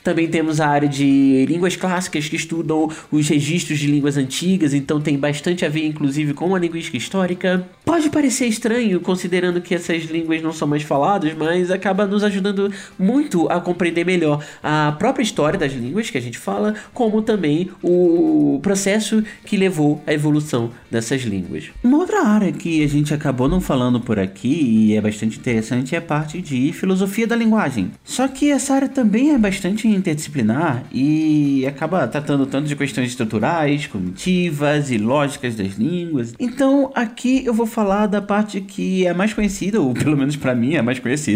Também 0.03 0.27
temos 0.27 0.62
a 0.62 0.68
área 0.68 0.88
de 0.88 1.46
línguas 1.48 1.75
clássicas 1.75 2.29
que 2.29 2.36
estudam 2.36 2.89
os 3.12 3.27
registros 3.27 3.79
de 3.79 3.88
línguas 3.88 4.18
antigas, 4.18 4.74
então 4.74 5.01
tem 5.01 5.18
bastante 5.18 5.65
a 5.65 5.70
ver, 5.70 5.86
inclusive, 5.86 6.34
com 6.34 6.56
a 6.56 6.60
linguística 6.60 6.98
histórica. 6.98 7.68
Pode 7.84 8.10
parecer 8.10 8.46
estranho, 8.46 9.00
considerando 9.00 9.62
que 9.62 9.74
essas 9.74 10.03
línguas 10.03 10.41
não 10.41 10.53
são 10.53 10.68
mais 10.68 10.84
faladas, 10.84 11.34
mas 11.39 11.72
acaba 11.72 12.05
nos 12.05 12.24
ajudando 12.24 12.72
muito 12.98 13.48
a 13.48 13.62
compreender 13.62 14.05
melhor 14.05 14.43
a 14.62 14.93
própria 15.00 15.24
história 15.24 15.58
das 15.58 15.72
línguas 15.72 16.10
que 16.10 16.17
a 16.17 16.22
gente 16.22 16.38
fala, 16.38 16.75
como 16.93 17.22
também 17.22 17.69
o 17.81 18.60
processo 18.62 19.24
que 19.46 19.55
levou 19.55 20.03
à 20.05 20.13
evolução 20.13 20.72
dessas 20.91 21.22
línguas. 21.22 21.69
Uma 21.84 21.98
outra 21.98 22.27
área 22.27 22.51
que 22.51 22.84
a 22.84 22.88
gente 22.88 23.13
acabou 23.13 23.48
não 23.48 23.62
falando 23.62 24.00
por 24.01 24.19
aqui 24.19 24.89
e 24.89 24.96
é 24.96 25.01
bastante 25.01 25.39
interessante 25.39 25.96
é 25.96 25.98
a 25.98 26.01
parte 26.01 26.41
de 26.41 26.74
filosofia 26.74 27.25
da 27.25 27.36
linguagem. 27.36 27.91
Só 28.03 28.27
que 28.27 28.51
essa 28.51 28.74
área 28.74 28.89
também 28.89 29.31
é 29.31 29.38
bastante 29.38 29.88
interdisciplinar 29.88 30.84
e 30.91 31.65
acaba 31.65 32.08
tratando 32.08 32.46
tanto 32.46 32.67
de 32.67 32.75
questões 32.75 33.10
estruturais, 33.10 33.88
cognitivas 33.88 34.91
e 34.91 34.98
lógicas 34.98 35.55
das 35.55 35.74
línguas. 35.74 36.34
Então, 36.39 36.91
aqui 36.96 37.46
eu 37.46 37.53
vou 37.53 37.65
falar 37.65 38.08
da 38.08 38.22
parte 38.22 38.60
que 38.60 39.05
é 39.05 39.13
mais 39.13 39.34
conhecida, 39.34 39.79
ou 39.79 39.93
pelo 39.93 40.17
menos 40.17 40.36
para 40.36 40.55
mim 40.55 40.75
é 40.75 40.81
mais 40.81 41.00
conhecida, 41.00 41.28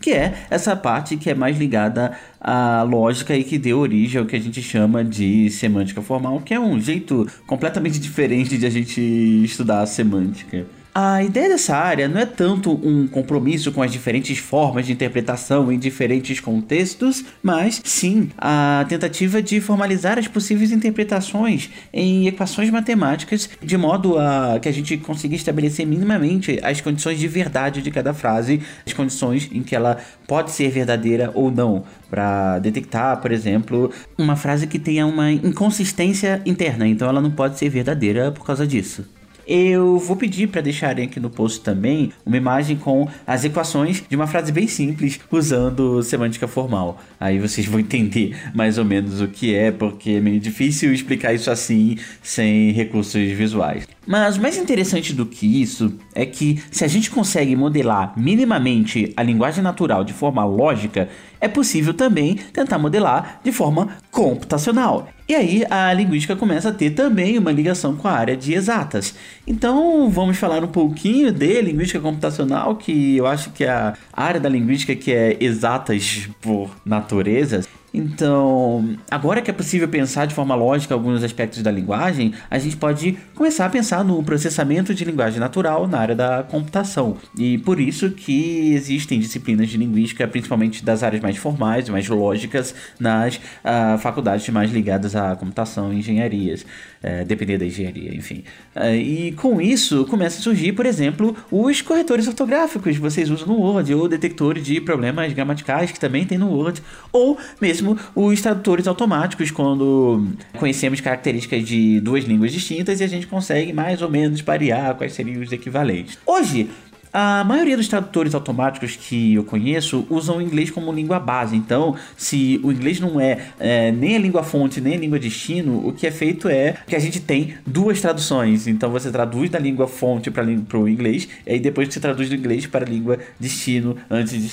que 0.00 0.12
é 0.12 0.34
essa 0.50 0.76
parte 0.76 1.16
que 1.16 1.30
é 1.30 1.34
mais 1.34 1.58
ligada 1.58 2.16
à 2.40 2.82
lógica 2.82 3.36
e 3.36 3.42
que 3.42 3.58
deu 3.58 3.78
origem 3.78 4.20
ao 4.20 4.26
que 4.26 4.36
a 4.36 4.40
gente 4.40 4.62
chama 4.62 5.04
de 5.04 5.50
semântica 5.50 6.00
formal, 6.02 6.40
que 6.40 6.54
é 6.54 6.60
um 6.60 6.80
jeito 6.80 7.26
completamente 7.46 7.98
diferente 7.98 8.56
de 8.56 8.66
a 8.66 8.70
gente 8.70 9.00
estudar 9.44 9.82
a 9.82 9.86
semântica. 9.86 10.66
A 10.92 11.22
ideia 11.22 11.48
dessa 11.48 11.76
área 11.76 12.08
não 12.08 12.20
é 12.20 12.26
tanto 12.26 12.72
um 12.72 13.06
compromisso 13.06 13.70
com 13.70 13.80
as 13.80 13.92
diferentes 13.92 14.38
formas 14.38 14.86
de 14.86 14.92
interpretação 14.92 15.70
em 15.70 15.78
diferentes 15.78 16.40
contextos, 16.40 17.24
mas 17.40 17.80
sim 17.84 18.28
a 18.36 18.84
tentativa 18.88 19.40
de 19.40 19.60
formalizar 19.60 20.18
as 20.18 20.26
possíveis 20.26 20.72
interpretações 20.72 21.70
em 21.92 22.26
equações 22.26 22.70
matemáticas, 22.70 23.48
de 23.62 23.76
modo 23.76 24.18
a 24.18 24.58
que 24.60 24.68
a 24.68 24.72
gente 24.72 24.96
consiga 24.96 25.36
estabelecer 25.36 25.86
minimamente 25.86 26.58
as 26.60 26.80
condições 26.80 27.20
de 27.20 27.28
verdade 27.28 27.82
de 27.82 27.90
cada 27.92 28.12
frase, 28.12 28.60
as 28.84 28.92
condições 28.92 29.48
em 29.52 29.62
que 29.62 29.76
ela 29.76 29.96
pode 30.26 30.50
ser 30.50 30.70
verdadeira 30.70 31.30
ou 31.34 31.52
não, 31.52 31.84
para 32.10 32.58
detectar, 32.58 33.20
por 33.20 33.30
exemplo, 33.30 33.92
uma 34.18 34.34
frase 34.34 34.66
que 34.66 34.78
tenha 34.78 35.06
uma 35.06 35.30
inconsistência 35.30 36.42
interna, 36.44 36.88
então 36.88 37.08
ela 37.08 37.20
não 37.20 37.30
pode 37.30 37.58
ser 37.58 37.68
verdadeira 37.68 38.32
por 38.32 38.44
causa 38.44 38.66
disso. 38.66 39.04
Eu 39.46 39.98
vou 39.98 40.16
pedir 40.16 40.48
para 40.48 40.60
deixarem 40.60 41.06
aqui 41.06 41.18
no 41.18 41.30
post 41.30 41.60
também 41.60 42.12
uma 42.24 42.36
imagem 42.36 42.76
com 42.76 43.08
as 43.26 43.44
equações 43.44 44.02
de 44.08 44.16
uma 44.16 44.26
frase 44.26 44.52
bem 44.52 44.68
simples 44.68 45.20
usando 45.30 46.02
semântica 46.02 46.46
formal. 46.46 47.00
Aí 47.18 47.38
vocês 47.38 47.66
vão 47.66 47.80
entender 47.80 48.36
mais 48.54 48.78
ou 48.78 48.84
menos 48.84 49.20
o 49.20 49.28
que 49.28 49.54
é, 49.54 49.70
porque 49.70 50.12
é 50.12 50.20
meio 50.20 50.40
difícil 50.40 50.92
explicar 50.92 51.34
isso 51.34 51.50
assim 51.50 51.96
sem 52.22 52.72
recursos 52.72 53.30
visuais. 53.32 53.86
Mas 54.06 54.38
mais 54.38 54.56
interessante 54.56 55.12
do 55.12 55.26
que 55.26 55.60
isso 55.60 55.94
é 56.14 56.24
que 56.24 56.62
se 56.70 56.84
a 56.84 56.88
gente 56.88 57.10
consegue 57.10 57.54
modelar 57.54 58.12
minimamente 58.16 59.12
a 59.16 59.22
linguagem 59.22 59.62
natural 59.62 60.02
de 60.02 60.12
forma 60.12 60.44
lógica, 60.44 61.08
é 61.40 61.48
possível 61.48 61.94
também 61.94 62.34
tentar 62.52 62.78
modelar 62.78 63.40
de 63.42 63.52
forma 63.52 63.88
computacional. 64.10 65.08
E 65.28 65.34
aí 65.34 65.64
a 65.70 65.92
linguística 65.92 66.34
começa 66.34 66.70
a 66.70 66.72
ter 66.72 66.90
também 66.90 67.38
uma 67.38 67.52
ligação 67.52 67.94
com 67.94 68.08
a 68.08 68.12
área 68.12 68.36
de 68.36 68.52
exatas. 68.52 69.14
Então 69.46 70.10
vamos 70.10 70.36
falar 70.36 70.64
um 70.64 70.68
pouquinho 70.68 71.30
de 71.30 71.62
linguística 71.62 72.00
computacional, 72.00 72.74
que 72.76 73.16
eu 73.16 73.26
acho 73.26 73.50
que 73.50 73.64
é 73.64 73.70
a 73.70 73.94
área 74.12 74.40
da 74.40 74.48
linguística 74.48 74.94
que 74.94 75.12
é 75.12 75.36
exatas 75.40 76.28
por 76.40 76.70
natureza. 76.84 77.62
Então, 77.92 78.96
agora 79.10 79.42
que 79.42 79.50
é 79.50 79.54
possível 79.54 79.88
pensar 79.88 80.26
de 80.26 80.34
forma 80.34 80.54
lógica 80.54 80.94
alguns 80.94 81.24
aspectos 81.24 81.62
da 81.62 81.70
linguagem, 81.70 82.32
a 82.48 82.58
gente 82.58 82.76
pode 82.76 83.18
começar 83.34 83.66
a 83.66 83.68
pensar 83.68 84.04
no 84.04 84.22
processamento 84.22 84.94
de 84.94 85.04
linguagem 85.04 85.40
natural 85.40 85.88
na 85.88 85.98
área 85.98 86.14
da 86.14 86.42
computação. 86.42 87.16
E 87.36 87.58
por 87.58 87.80
isso 87.80 88.10
que 88.10 88.72
existem 88.74 89.18
disciplinas 89.18 89.68
de 89.68 89.76
linguística, 89.76 90.26
principalmente 90.28 90.84
das 90.84 91.02
áreas 91.02 91.20
mais 91.22 91.36
formais, 91.36 91.88
mais 91.88 92.08
lógicas, 92.08 92.74
nas 92.98 93.36
uh, 93.36 93.98
faculdades 93.98 94.48
mais 94.50 94.70
ligadas 94.70 95.16
à 95.16 95.34
computação 95.34 95.92
e 95.92 95.98
engenharias, 95.98 96.62
uh, 97.02 97.24
depender 97.24 97.58
da 97.58 97.66
engenharia, 97.66 98.14
enfim. 98.14 98.44
Uh, 98.76 98.94
e 98.94 99.32
com 99.32 99.60
isso 99.60 100.04
começa 100.04 100.38
a 100.38 100.42
surgir, 100.42 100.72
por 100.72 100.86
exemplo, 100.86 101.36
os 101.50 101.82
corretores 101.82 102.28
ortográficos 102.28 102.94
que 102.94 103.00
vocês 103.00 103.30
usam 103.30 103.48
no 103.48 103.54
Word, 103.54 103.92
ou 103.94 104.08
detectores 104.08 104.64
de 104.64 104.80
problemas 104.80 105.32
gramaticais 105.32 105.90
que 105.90 105.98
também 105.98 106.24
tem 106.24 106.38
no 106.38 106.50
Word, 106.50 106.82
ou 107.12 107.36
mesmo 107.60 107.79
mesmo 107.80 107.98
os 108.14 108.40
tradutores 108.40 108.86
automáticos, 108.86 109.50
quando 109.50 110.26
conhecemos 110.58 111.00
características 111.00 111.64
de 111.64 112.00
duas 112.00 112.24
línguas 112.24 112.52
distintas 112.52 113.00
e 113.00 113.04
a 113.04 113.06
gente 113.06 113.26
consegue 113.26 113.72
mais 113.72 114.02
ou 114.02 114.10
menos 114.10 114.42
parear 114.42 114.94
quais 114.94 115.12
seriam 115.12 115.42
os 115.42 115.52
equivalentes. 115.52 116.18
Hoje, 116.26 116.68
a 117.12 117.44
maioria 117.44 117.76
dos 117.76 117.88
tradutores 117.88 118.34
automáticos 118.34 118.96
que 118.96 119.34
eu 119.34 119.44
conheço 119.44 120.06
usam 120.08 120.38
o 120.38 120.42
inglês 120.42 120.70
como 120.70 120.92
língua 120.92 121.18
base. 121.18 121.56
Então, 121.56 121.96
se 122.16 122.60
o 122.62 122.70
inglês 122.70 123.00
não 123.00 123.20
é, 123.20 123.38
é, 123.58 123.90
nem 123.92 124.16
a 124.16 124.18
língua 124.18 124.42
fonte 124.42 124.80
nem 124.80 124.94
a 124.94 124.98
língua 124.98 125.18
destino, 125.18 125.86
o 125.88 125.92
que 125.92 126.06
é 126.06 126.10
feito 126.10 126.48
é 126.48 126.76
que 126.86 126.94
a 126.94 126.98
gente 126.98 127.20
tem 127.20 127.54
duas 127.66 128.00
traduções. 128.00 128.66
Então, 128.66 128.90
você 128.90 129.10
traduz 129.10 129.50
da 129.50 129.58
língua 129.58 129.88
fonte 129.88 130.30
para 130.30 130.44
o 130.78 130.88
inglês 130.88 131.28
e 131.46 131.58
depois 131.58 131.92
você 131.92 132.00
traduz 132.00 132.28
do 132.28 132.34
inglês 132.34 132.66
para 132.66 132.84
a 132.84 132.88
língua 132.88 133.18
destino 133.38 133.96
antes 134.10 134.32
de 134.32 134.50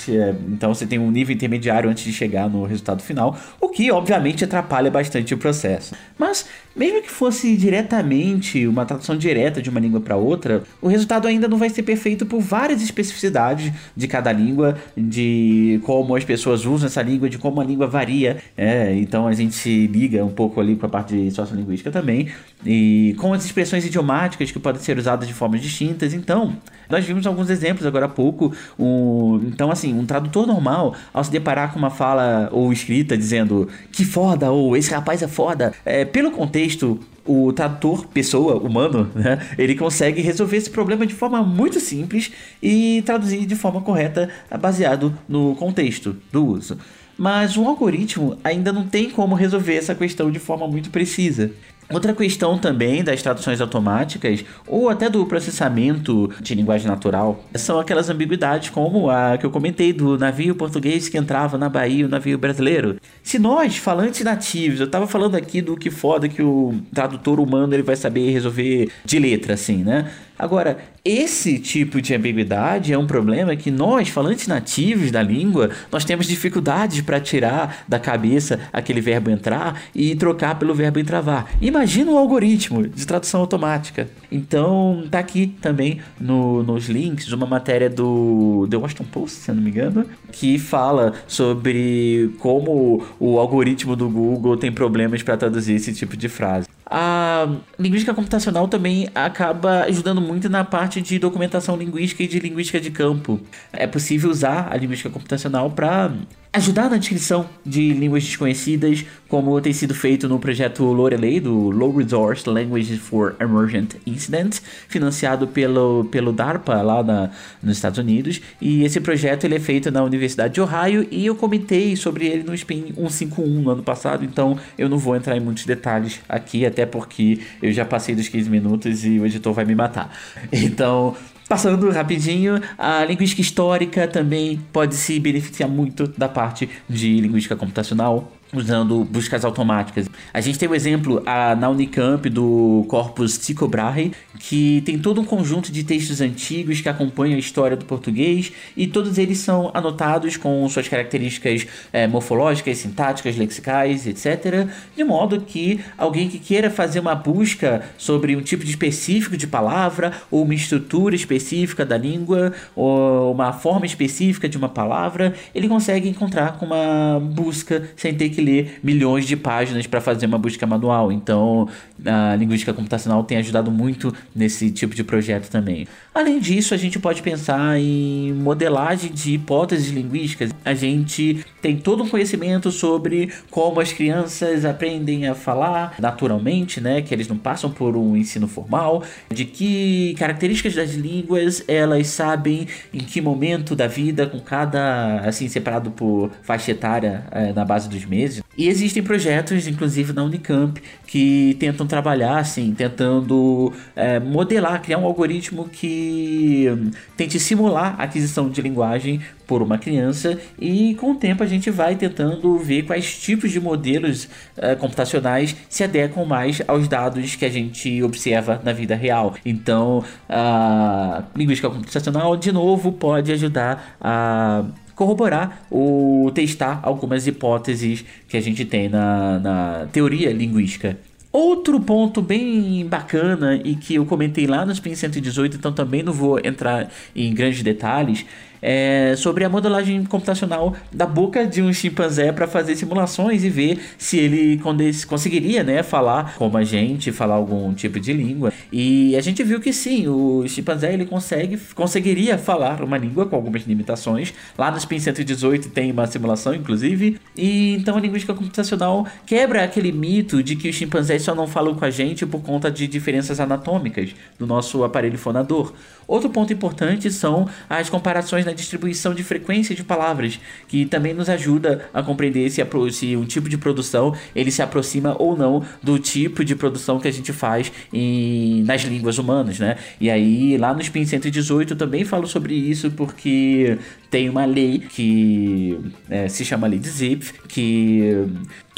então 0.48 0.72
você 0.72 0.86
tem 0.86 0.98
um 0.98 1.10
nível 1.10 1.34
intermediário 1.34 1.90
antes 1.90 2.04
de 2.04 2.12
chegar 2.12 2.48
no 2.48 2.64
resultado 2.64 3.02
final, 3.02 3.38
o 3.60 3.68
que 3.68 3.90
obviamente 3.90 4.44
atrapalha 4.44 4.90
bastante 4.90 5.34
o 5.34 5.38
processo. 5.38 5.94
Mas 6.18 6.46
mesmo 6.74 7.02
que 7.02 7.10
fosse 7.10 7.56
diretamente 7.56 8.66
uma 8.66 8.84
tradução 8.84 9.16
direta 9.16 9.60
de 9.60 9.68
uma 9.68 9.80
língua 9.80 10.00
para 10.00 10.16
outra, 10.16 10.62
o 10.80 10.88
resultado 10.88 11.26
ainda 11.26 11.48
não 11.48 11.58
vai 11.58 11.68
ser 11.68 11.82
perfeito 11.82 12.24
por 12.24 12.40
várias 12.48 12.82
especificidades 12.82 13.72
de 13.96 14.08
cada 14.08 14.32
língua, 14.32 14.76
de 14.96 15.80
como 15.84 16.16
as 16.16 16.24
pessoas 16.24 16.64
usam 16.64 16.86
essa 16.86 17.02
língua, 17.02 17.28
de 17.28 17.38
como 17.38 17.60
a 17.60 17.64
língua 17.64 17.86
varia. 17.86 18.38
É, 18.56 18.94
então 18.94 19.26
a 19.26 19.32
gente 19.32 19.86
liga 19.86 20.24
um 20.24 20.30
pouco 20.30 20.60
ali 20.60 20.76
com 20.76 20.86
a 20.86 20.88
parte 20.88 21.14
de 21.14 21.30
sociolinguística 21.30 21.90
também, 21.90 22.28
e 22.64 23.14
com 23.18 23.32
as 23.32 23.44
expressões 23.44 23.84
idiomáticas 23.84 24.50
que 24.50 24.58
podem 24.58 24.80
ser 24.80 24.98
usadas 24.98 25.28
de 25.28 25.34
formas 25.34 25.60
distintas. 25.60 26.14
Então, 26.14 26.56
nós 26.88 27.04
vimos 27.04 27.26
alguns 27.26 27.50
exemplos 27.50 27.86
agora 27.86 28.06
há 28.06 28.08
pouco. 28.08 28.52
Um, 28.78 29.40
então, 29.46 29.70
assim, 29.70 29.92
um 29.92 30.06
tradutor 30.06 30.46
normal, 30.46 30.94
ao 31.12 31.22
se 31.22 31.30
deparar 31.30 31.72
com 31.72 31.78
uma 31.78 31.90
fala 31.90 32.48
ou 32.52 32.72
escrita 32.72 33.16
dizendo 33.16 33.68
que 33.92 34.04
foda, 34.04 34.50
ou 34.50 34.76
esse 34.76 34.92
rapaz 34.92 35.22
é 35.22 35.28
foda, 35.28 35.72
é, 35.84 36.04
pelo 36.04 36.30
contexto, 36.30 36.98
o 37.28 37.52
tradutor, 37.52 38.06
pessoa, 38.06 38.56
humano, 38.56 39.10
né, 39.14 39.38
ele 39.58 39.74
consegue 39.74 40.22
resolver 40.22 40.56
esse 40.56 40.70
problema 40.70 41.06
de 41.06 41.14
forma 41.14 41.42
muito 41.42 41.78
simples 41.78 42.32
e 42.62 43.02
traduzir 43.04 43.44
de 43.44 43.54
forma 43.54 43.82
correta, 43.82 44.30
baseado 44.58 45.16
no 45.28 45.54
contexto 45.54 46.16
do 46.32 46.46
uso. 46.46 46.78
Mas 47.16 47.56
o 47.56 47.66
algoritmo 47.66 48.38
ainda 48.42 48.72
não 48.72 48.86
tem 48.86 49.10
como 49.10 49.34
resolver 49.34 49.74
essa 49.74 49.94
questão 49.94 50.30
de 50.30 50.38
forma 50.38 50.66
muito 50.66 50.88
precisa. 50.88 51.50
Outra 51.90 52.12
questão 52.12 52.58
também 52.58 53.02
das 53.02 53.22
traduções 53.22 53.62
automáticas 53.62 54.44
ou 54.66 54.90
até 54.90 55.08
do 55.08 55.24
processamento 55.24 56.30
de 56.40 56.54
linguagem 56.54 56.86
natural 56.86 57.42
são 57.54 57.80
aquelas 57.80 58.10
ambiguidades 58.10 58.68
como 58.68 59.08
a 59.08 59.38
que 59.38 59.46
eu 59.46 59.50
comentei 59.50 59.92
do 59.92 60.18
navio 60.18 60.54
português 60.54 61.08
que 61.08 61.16
entrava 61.16 61.56
na 61.56 61.68
Bahia, 61.68 62.04
o 62.04 62.08
navio 62.08 62.36
brasileiro. 62.36 62.96
Se 63.22 63.38
nós, 63.38 63.78
falantes 63.78 64.22
nativos, 64.22 64.80
eu 64.80 64.86
estava 64.86 65.06
falando 65.06 65.34
aqui 65.34 65.62
do 65.62 65.76
que 65.76 65.90
foda 65.90 66.28
que 66.28 66.42
o 66.42 66.74
tradutor 66.92 67.40
humano 67.40 67.74
ele 67.74 67.82
vai 67.82 67.96
saber 67.96 68.30
resolver 68.32 68.90
de 69.04 69.18
letra 69.18 69.54
assim, 69.54 69.82
né? 69.82 70.10
Agora, 70.38 70.78
esse 71.04 71.58
tipo 71.58 72.00
de 72.00 72.14
ambiguidade 72.14 72.92
é 72.92 72.98
um 72.98 73.06
problema 73.06 73.56
que 73.56 73.70
nós, 73.70 74.08
falantes 74.08 74.46
nativos 74.46 75.10
da 75.10 75.22
língua, 75.22 75.70
nós 75.90 76.04
temos 76.04 76.26
dificuldades 76.26 77.00
para 77.00 77.18
tirar 77.18 77.84
da 77.88 77.98
cabeça 77.98 78.60
aquele 78.72 79.00
verbo 79.00 79.30
entrar 79.30 79.82
e 79.94 80.14
trocar 80.14 80.58
pelo 80.58 80.74
verbo 80.74 80.98
entravar. 80.98 81.50
Imagina 81.60 82.12
o 82.12 82.18
algoritmo 82.18 82.86
de 82.86 83.06
tradução 83.06 83.40
automática. 83.40 84.08
Então, 84.30 85.04
tá 85.10 85.18
aqui 85.18 85.48
também 85.60 86.00
no, 86.20 86.62
nos 86.62 86.88
links 86.88 87.32
uma 87.32 87.46
matéria 87.46 87.90
do 87.90 88.68
The 88.70 88.76
Washington 88.76 89.04
Post, 89.04 89.38
se 89.38 89.50
eu 89.50 89.54
não 89.54 89.62
me 89.62 89.70
engano, 89.70 90.06
que 90.30 90.58
fala 90.58 91.14
sobre 91.26 92.30
como 92.38 93.02
o 93.18 93.38
algoritmo 93.38 93.96
do 93.96 94.08
Google 94.08 94.56
tem 94.56 94.70
problemas 94.70 95.22
para 95.22 95.36
traduzir 95.36 95.74
esse 95.74 95.92
tipo 95.92 96.16
de 96.16 96.28
frase. 96.28 96.68
A 96.90 97.46
linguística 97.78 98.14
computacional 98.14 98.66
também 98.66 99.08
acaba 99.14 99.82
ajudando 99.82 100.22
muito 100.22 100.48
na 100.48 100.64
parte 100.64 101.02
de 101.02 101.18
documentação 101.18 101.76
linguística 101.76 102.22
e 102.22 102.26
de 102.26 102.40
linguística 102.40 102.80
de 102.80 102.90
campo. 102.90 103.38
É 103.72 103.86
possível 103.86 104.30
usar 104.30 104.68
a 104.72 104.76
linguística 104.76 105.10
computacional 105.10 105.70
para 105.70 106.10
ajudar 106.52 106.88
na 106.90 106.96
descrição 106.96 107.48
de 107.64 107.92
línguas 107.92 108.24
desconhecidas, 108.24 109.04
como 109.28 109.60
tem 109.60 109.72
sido 109.72 109.94
feito 109.94 110.28
no 110.28 110.38
projeto 110.38 110.84
Lorelei, 110.84 111.40
do 111.40 111.70
Low 111.70 111.94
Resource 111.94 112.48
Languages 112.48 112.98
for 112.98 113.36
Emergent 113.38 113.94
Incidents, 114.06 114.62
financiado 114.88 115.46
pelo, 115.46 116.04
pelo 116.10 116.32
DARPA 116.32 116.80
lá 116.82 117.02
na, 117.02 117.30
nos 117.62 117.76
Estados 117.76 117.98
Unidos. 117.98 118.40
E 118.60 118.84
esse 118.84 119.00
projeto 119.00 119.44
ele 119.44 119.56
é 119.56 119.60
feito 119.60 119.90
na 119.90 120.02
Universidade 120.02 120.54
de 120.54 120.60
Ohio 120.60 121.06
e 121.10 121.26
eu 121.26 121.34
comentei 121.34 121.94
sobre 121.96 122.26
ele 122.26 122.42
no 122.42 122.56
SPIN 122.56 122.92
151 122.96 123.46
no 123.46 123.70
ano 123.70 123.82
passado, 123.82 124.24
então 124.24 124.58
eu 124.78 124.88
não 124.88 124.98
vou 124.98 125.14
entrar 125.14 125.36
em 125.36 125.40
muitos 125.40 125.66
detalhes 125.66 126.20
aqui, 126.28 126.64
até 126.64 126.86
porque 126.86 127.40
eu 127.62 127.72
já 127.72 127.84
passei 127.84 128.14
dos 128.14 128.28
15 128.28 128.48
minutos 128.48 129.04
e 129.04 129.18
o 129.18 129.26
editor 129.26 129.52
vai 129.52 129.64
me 129.64 129.74
matar. 129.74 130.10
Então, 130.68 131.16
Passando 131.48 131.90
rapidinho, 131.90 132.60
a 132.76 133.02
linguística 133.04 133.40
histórica 133.40 134.06
também 134.06 134.60
pode 134.70 134.94
se 134.94 135.18
beneficiar 135.18 135.68
muito 135.68 136.06
da 136.06 136.28
parte 136.28 136.68
de 136.86 137.20
linguística 137.20 137.56
computacional 137.56 138.30
usando 138.52 139.04
buscas 139.04 139.44
automáticas. 139.44 140.08
A 140.32 140.40
gente 140.40 140.58
tem 140.58 140.68
o 140.68 140.72
um 140.72 140.74
exemplo 140.74 141.22
a, 141.26 141.54
na 141.54 141.68
Unicamp 141.68 142.28
do 142.30 142.84
corpus 142.88 143.36
Tycho 143.38 143.68
Brahe, 143.68 144.12
que 144.38 144.82
tem 144.84 144.98
todo 144.98 145.20
um 145.20 145.24
conjunto 145.24 145.70
de 145.70 145.84
textos 145.84 146.20
antigos 146.20 146.80
que 146.80 146.88
acompanham 146.88 147.36
a 147.36 147.38
história 147.38 147.76
do 147.76 147.84
português 147.84 148.52
e 148.76 148.86
todos 148.86 149.18
eles 149.18 149.38
são 149.38 149.70
anotados 149.74 150.36
com 150.36 150.66
suas 150.68 150.88
características 150.88 151.66
é, 151.92 152.06
morfológicas, 152.06 152.78
sintáticas, 152.78 153.36
lexicais, 153.36 154.06
etc. 154.06 154.68
De 154.96 155.04
modo 155.04 155.40
que 155.40 155.80
alguém 155.96 156.28
que 156.28 156.38
queira 156.38 156.70
fazer 156.70 157.00
uma 157.00 157.14
busca 157.14 157.82
sobre 157.96 158.34
um 158.36 158.40
tipo 158.40 158.64
de 158.64 158.70
específico 158.70 159.36
de 159.36 159.46
palavra 159.46 160.12
ou 160.30 160.42
uma 160.42 160.54
estrutura 160.54 161.14
específica 161.14 161.84
da 161.84 161.98
língua 161.98 162.52
ou 162.74 163.32
uma 163.32 163.52
forma 163.52 163.84
específica 163.84 164.48
de 164.48 164.56
uma 164.56 164.68
palavra, 164.68 165.34
ele 165.54 165.68
consegue 165.68 166.08
encontrar 166.08 166.58
com 166.58 166.66
uma 166.66 167.20
busca 167.20 167.88
sem 167.96 168.14
ter 168.14 168.30
que 168.30 168.37
que 168.38 168.40
ler 168.40 168.78
milhões 168.82 169.26
de 169.26 169.36
páginas 169.36 169.86
para 169.86 170.00
fazer 170.00 170.26
uma 170.26 170.38
busca 170.38 170.64
manual. 170.64 171.10
Então, 171.10 171.68
a 172.04 172.36
linguística 172.36 172.72
computacional 172.72 173.24
tem 173.24 173.38
ajudado 173.38 173.70
muito 173.70 174.14
nesse 174.34 174.70
tipo 174.70 174.94
de 174.94 175.02
projeto 175.02 175.50
também. 175.50 175.86
Além 176.14 176.38
disso, 176.38 176.72
a 176.72 176.76
gente 176.76 176.98
pode 176.98 177.20
pensar 177.20 177.78
em 177.78 178.32
modelagem 178.32 179.10
de 179.10 179.34
hipóteses 179.34 179.88
linguísticas. 179.90 180.50
A 180.64 180.74
gente 180.74 181.44
tem 181.60 181.76
todo 181.76 182.04
um 182.04 182.08
conhecimento 182.08 182.70
sobre 182.70 183.32
como 183.50 183.80
as 183.80 183.92
crianças 183.92 184.64
aprendem 184.64 185.26
a 185.26 185.34
falar 185.34 185.94
naturalmente, 185.98 186.80
né, 186.80 187.02
que 187.02 187.12
eles 187.12 187.26
não 187.26 187.36
passam 187.36 187.70
por 187.70 187.96
um 187.96 188.16
ensino 188.16 188.46
formal, 188.46 189.02
de 189.32 189.44
que 189.44 190.14
características 190.18 190.74
das 190.74 190.94
línguas 190.94 191.64
elas 191.66 192.06
sabem 192.08 192.68
em 192.92 192.98
que 192.98 193.20
momento 193.20 193.74
da 193.74 193.86
vida, 193.86 194.26
com 194.26 194.38
cada 194.38 195.20
assim 195.20 195.48
separado 195.48 195.90
por 195.90 196.30
faixa 196.42 196.70
etária 196.70 197.24
é, 197.30 197.52
na 197.52 197.64
base 197.64 197.88
dos 197.88 198.04
meses 198.04 198.27
meses. 198.28 198.42
E 198.56 198.68
existem 198.68 199.02
projetos, 199.02 199.66
inclusive 199.66 200.12
na 200.12 200.22
Unicamp, 200.22 200.80
que 201.06 201.56
tentam 201.58 201.86
trabalhar 201.86 202.38
assim, 202.38 202.74
tentando 202.76 203.72
é, 203.96 204.20
modelar, 204.20 204.82
criar 204.82 204.98
um 204.98 205.04
algoritmo 205.04 205.68
que 205.68 206.68
hum, 206.70 206.90
tente 207.16 207.38
simular 207.40 207.94
a 207.98 208.04
aquisição 208.04 208.50
de 208.50 208.60
linguagem 208.60 209.20
por 209.46 209.62
uma 209.62 209.78
criança 209.78 210.38
e 210.58 210.94
com 210.96 211.12
o 211.12 211.14
tempo 211.14 211.42
a 211.42 211.46
gente 211.46 211.70
vai 211.70 211.96
tentando 211.96 212.58
ver 212.58 212.82
quais 212.82 213.18
tipos 213.18 213.50
de 213.50 213.58
modelos 213.58 214.28
é, 214.56 214.74
computacionais 214.74 215.56
se 215.70 215.82
adequam 215.82 216.26
mais 216.26 216.60
aos 216.68 216.86
dados 216.86 217.34
que 217.34 217.46
a 217.46 217.48
gente 217.48 218.02
observa 218.02 218.60
na 218.62 218.72
vida 218.72 218.94
real. 218.94 219.34
Então, 219.46 220.04
a 220.28 221.22
linguística 221.34 221.70
computacional, 221.70 222.36
de 222.36 222.52
novo, 222.52 222.92
pode 222.92 223.32
ajudar 223.32 223.96
a 223.98 224.64
corroborar 224.98 225.62
ou 225.70 226.28
testar 226.32 226.80
algumas 226.82 227.24
hipóteses 227.24 228.04
que 228.28 228.36
a 228.36 228.40
gente 228.40 228.64
tem 228.64 228.88
na, 228.88 229.38
na 229.38 229.88
teoria 229.92 230.32
linguística. 230.32 230.98
Outro 231.30 231.78
ponto 231.78 232.20
bem 232.20 232.84
bacana 232.84 233.60
e 233.62 233.76
que 233.76 233.94
eu 233.94 234.04
comentei 234.04 234.48
lá 234.48 234.66
no 234.66 234.72
Spin 234.72 234.96
118, 234.96 235.56
então 235.56 235.72
também 235.72 236.02
não 236.02 236.12
vou 236.12 236.40
entrar 236.42 236.90
em 237.14 237.32
grandes 237.32 237.62
detalhes, 237.62 238.26
é, 238.60 239.14
sobre 239.16 239.44
a 239.44 239.48
modelagem 239.48 240.04
computacional 240.04 240.74
da 240.92 241.06
boca 241.06 241.46
de 241.46 241.62
um 241.62 241.72
chimpanzé 241.72 242.32
para 242.32 242.46
fazer 242.46 242.76
simulações 242.76 243.44
e 243.44 243.50
ver 243.50 243.78
se 243.96 244.18
ele 244.18 244.60
conseguiria 245.06 245.62
né, 245.62 245.82
falar 245.82 246.34
como 246.36 246.56
a 246.56 246.64
gente, 246.64 247.12
falar 247.12 247.34
algum 247.34 247.72
tipo 247.74 247.98
de 248.00 248.12
língua. 248.12 248.52
E 248.72 249.16
a 249.16 249.20
gente 249.20 249.42
viu 249.42 249.60
que 249.60 249.72
sim, 249.72 250.08
o 250.08 250.46
chimpanzé 250.46 250.92
ele 250.92 251.06
consegue, 251.06 251.58
conseguiria 251.74 252.38
falar 252.38 252.82
uma 252.82 252.98
língua 252.98 253.26
com 253.26 253.36
algumas 253.36 253.62
limitações. 253.62 254.32
Lá 254.56 254.70
no 254.70 254.78
Spin 254.78 254.98
118 254.98 255.70
tem 255.70 255.90
uma 255.90 256.06
simulação, 256.06 256.54
inclusive. 256.54 257.18
E 257.36 257.74
então 257.74 257.96
a 257.96 258.00
linguística 258.00 258.34
computacional 258.34 259.06
quebra 259.26 259.64
aquele 259.64 259.92
mito 259.92 260.42
de 260.42 260.56
que 260.56 260.68
os 260.68 260.74
chimpanzés 260.74 261.22
só 261.22 261.34
não 261.34 261.46
falam 261.46 261.74
com 261.74 261.84
a 261.84 261.90
gente 261.90 262.26
por 262.26 262.42
conta 262.42 262.70
de 262.70 262.86
diferenças 262.86 263.40
anatômicas 263.40 264.14
do 264.38 264.46
nosso 264.46 264.84
aparelho 264.84 265.18
fonador. 265.18 265.72
Outro 266.06 266.30
ponto 266.30 266.50
importante 266.52 267.10
são 267.10 267.46
as 267.68 267.90
comparações 267.90 268.46
na 268.48 268.54
distribuição 268.54 269.14
de 269.14 269.22
frequência 269.22 269.74
de 269.74 269.84
palavras, 269.84 270.40
que 270.66 270.86
também 270.86 271.12
nos 271.12 271.28
ajuda 271.28 271.88
a 271.92 272.02
compreender 272.02 272.48
se, 272.50 272.62
se 272.92 273.16
um 273.16 273.24
tipo 273.24 273.48
de 273.48 273.58
produção 273.58 274.14
ele 274.34 274.50
se 274.50 274.62
aproxima 274.62 275.14
ou 275.18 275.36
não 275.36 275.62
do 275.82 275.98
tipo 275.98 276.44
de 276.44 276.56
produção 276.56 276.98
que 276.98 277.06
a 277.06 277.12
gente 277.12 277.32
faz 277.32 277.70
em, 277.92 278.62
nas 278.64 278.82
línguas 278.82 279.18
humanas, 279.18 279.58
né? 279.58 279.76
E 280.00 280.10
aí, 280.10 280.56
lá 280.56 280.72
no 280.72 280.82
SPIN 280.82 281.04
118 281.04 281.74
eu 281.74 281.76
também 281.76 282.04
falo 282.04 282.26
sobre 282.26 282.54
isso 282.54 282.90
porque 282.92 283.78
tem 284.10 284.28
uma 284.28 284.46
lei 284.46 284.78
que 284.78 285.78
é, 286.08 286.28
se 286.28 286.44
chama 286.44 286.66
Lei 286.66 286.78
de 286.78 286.88
Zipf, 286.88 287.32
que 287.46 288.26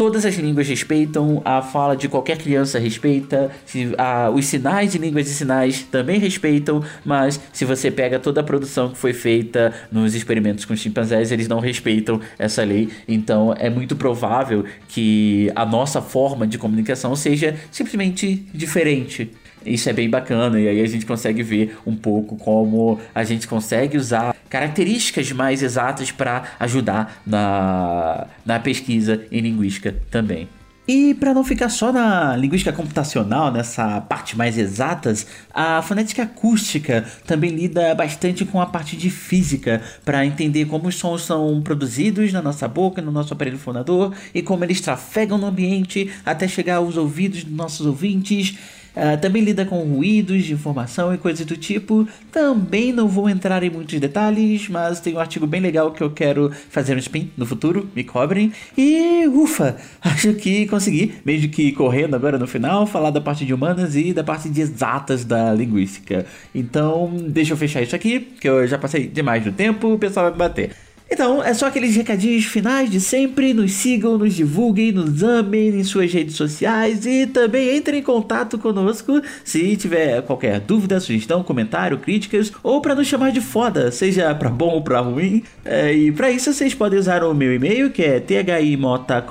todas 0.01 0.25
as 0.25 0.35
línguas 0.37 0.67
respeitam, 0.67 1.43
a 1.45 1.61
fala 1.61 1.95
de 1.95 2.09
qualquer 2.09 2.39
criança 2.39 2.79
respeita, 2.79 3.51
se, 3.67 3.95
a, 3.99 4.31
os 4.31 4.47
sinais 4.47 4.93
de 4.93 4.99
línguas 4.99 5.27
de 5.27 5.31
sinais 5.31 5.83
também 5.83 6.19
respeitam, 6.19 6.83
mas 7.05 7.39
se 7.53 7.67
você 7.67 7.91
pega 7.91 8.19
toda 8.19 8.41
a 8.41 8.45
produção 8.45 8.89
que 8.89 8.97
foi 8.97 9.13
feita 9.13 9.60
nos 9.91 10.15
experimentos 10.15 10.65
com 10.65 10.75
chimpanzés, 10.77 11.31
eles 11.33 11.49
não 11.49 11.61
respeitam 11.61 12.21
essa 12.39 12.63
lei. 12.65 12.89
Então 13.07 13.55
é 13.59 13.69
muito 13.69 13.97
provável 13.97 14.65
que 14.89 15.51
a 15.55 15.67
nossa 15.67 16.01
forma 16.01 16.47
de 16.47 16.59
comunicação 16.59 17.15
seja 17.15 17.57
simplesmente 17.71 18.47
diferente. 18.53 19.31
Isso 19.65 19.91
é 19.91 19.93
bem 19.93 20.09
bacana 20.09 20.59
e 20.59 20.67
aí 20.69 20.81
a 20.81 20.87
gente 20.87 21.05
consegue 21.05 21.43
ver 21.43 21.77
um 21.87 21.95
pouco 21.95 22.37
como 22.37 22.99
a 23.15 23.25
gente 23.25 23.47
consegue 23.47 23.99
usar 23.99 24.35
características 24.49 25.31
mais 25.33 25.63
exatas 25.63 26.11
para 26.11 26.45
ajudar 26.59 27.21
na, 27.27 28.27
na 28.45 28.59
pesquisa 28.59 29.23
em 29.31 29.41
linguística 29.41 29.95
também. 30.11 30.49
E 30.93 31.15
para 31.15 31.33
não 31.33 31.45
ficar 31.45 31.69
só 31.69 31.93
na 31.93 32.37
linguística 32.37 32.73
computacional, 32.73 33.53
nessa 33.53 34.01
parte 34.01 34.37
mais 34.37 34.59
exatas, 34.59 35.25
a 35.55 35.81
fonética 35.83 36.25
acústica 36.25 37.05
também 37.25 37.53
lida 37.53 37.95
bastante 37.95 38.45
com 38.45 38.61
a 38.61 38.67
parte 38.67 38.97
de 38.97 39.09
física, 39.09 39.81
para 40.05 40.27
entender 40.27 40.65
como 40.65 40.89
os 40.89 40.97
sons 40.97 41.23
são 41.23 41.63
produzidos 41.63 42.33
na 42.33 42.43
nossa 42.43 42.67
boca, 42.67 43.01
no 43.01 43.13
nosso 43.13 43.33
aparelho 43.33 43.57
fonador, 43.57 44.13
e 44.35 44.43
como 44.43 44.65
eles 44.65 44.81
trafegam 44.81 45.39
no 45.39 45.47
ambiente 45.47 46.11
até 46.27 46.49
chegar 46.49 46.79
aos 46.79 46.97
ouvidos 46.97 47.45
dos 47.45 47.55
nossos 47.55 47.87
ouvintes 47.87 48.59
Uh, 48.97 49.21
também 49.21 49.43
lida 49.43 49.65
com 49.65 49.83
ruídos 49.83 50.45
de 50.45 50.53
informação 50.53 51.15
e 51.15 51.19
coisas 51.19 51.47
do 51.47 51.57
tipo. 51.57 52.07
Também 52.33 52.93
não 52.93 53.09
vou 53.09 53.29
entrar 53.29 53.63
em 53.63 53.71
muitos 53.71 53.99
detalhes, 54.01 54.69
mas 54.69 55.01
tem 55.01 55.15
um 55.15 55.21
artigo 55.21 55.47
bem 55.47 55.61
legal 55.61 55.93
que 55.93 56.03
eu 56.03 56.11
quero 56.11 56.51
fazer 56.71 56.95
um 56.95 56.99
spin 56.99 57.31
no 57.37 57.47
futuro, 57.47 57.89
me 57.95 58.05
cobrem. 58.05 58.53
E 58.77 59.27
ufa, 59.29 59.77
acho 60.03 60.35
que 60.35 60.67
consegui, 60.67 61.15
mesmo 61.25 61.49
que 61.49 61.73
correndo 61.73 62.15
agora 62.15 62.39
no 62.39 62.47
final, 62.47 62.87
falar 62.87 63.11
da 63.11 63.21
parte 63.21 63.45
de 63.45 63.55
humanas 63.55 63.95
e 63.95 64.13
da 64.13 64.25
parte 64.25 64.49
de 64.49 64.61
exatas 64.61 65.25
da 65.25 65.53
linguística. 65.55 66.27
Então, 66.55 67.15
deixa 67.29 67.53
eu 67.53 67.57
fechar 67.57 67.83
isso 67.83 67.95
aqui, 67.95 68.21
que 68.21 68.49
eu 68.49 68.67
já 68.67 68.79
passei 68.79 69.07
demais 69.07 69.45
do 69.45 69.53
tempo, 69.53 69.93
o 69.95 69.99
pessoal 69.99 70.27
vai 70.27 70.33
me 70.33 70.39
bater. 70.39 70.90
Então, 71.11 71.43
é 71.43 71.53
só 71.53 71.67
aqueles 71.67 71.97
recadinhos 71.97 72.45
finais 72.45 72.89
de 72.89 73.01
sempre. 73.01 73.53
Nos 73.53 73.73
sigam, 73.73 74.17
nos 74.17 74.35
divulguem, 74.35 74.93
nos 74.93 75.25
amem 75.25 75.71
em 75.71 75.83
suas 75.83 76.13
redes 76.13 76.37
sociais 76.37 77.05
e 77.05 77.27
também 77.27 77.77
entrem 77.77 77.99
em 77.99 78.03
contato 78.03 78.57
conosco 78.59 79.21
se 79.45 79.77
tiver 79.77 80.23
qualquer 80.23 80.61
dúvida, 80.61 81.01
sugestão, 81.01 81.43
comentário, 81.43 81.99
críticas 81.99 82.53
ou 82.63 82.81
para 82.81 82.95
nos 82.95 83.09
chamar 83.09 83.33
de 83.33 83.41
foda, 83.41 83.91
seja 83.91 84.33
para 84.35 84.49
bom 84.49 84.75
ou 84.75 84.83
para 84.83 85.01
ruim. 85.01 85.43
É, 85.65 85.93
e 85.93 86.13
para 86.13 86.31
isso 86.31 86.53
vocês 86.53 86.75
podem 86.75 86.97
usar 86.99 87.25
o 87.25 87.35
meu 87.35 87.53
e-mail 87.53 87.91
que 87.91 88.03
é 88.03 88.21
thimota.com.br 88.21 89.25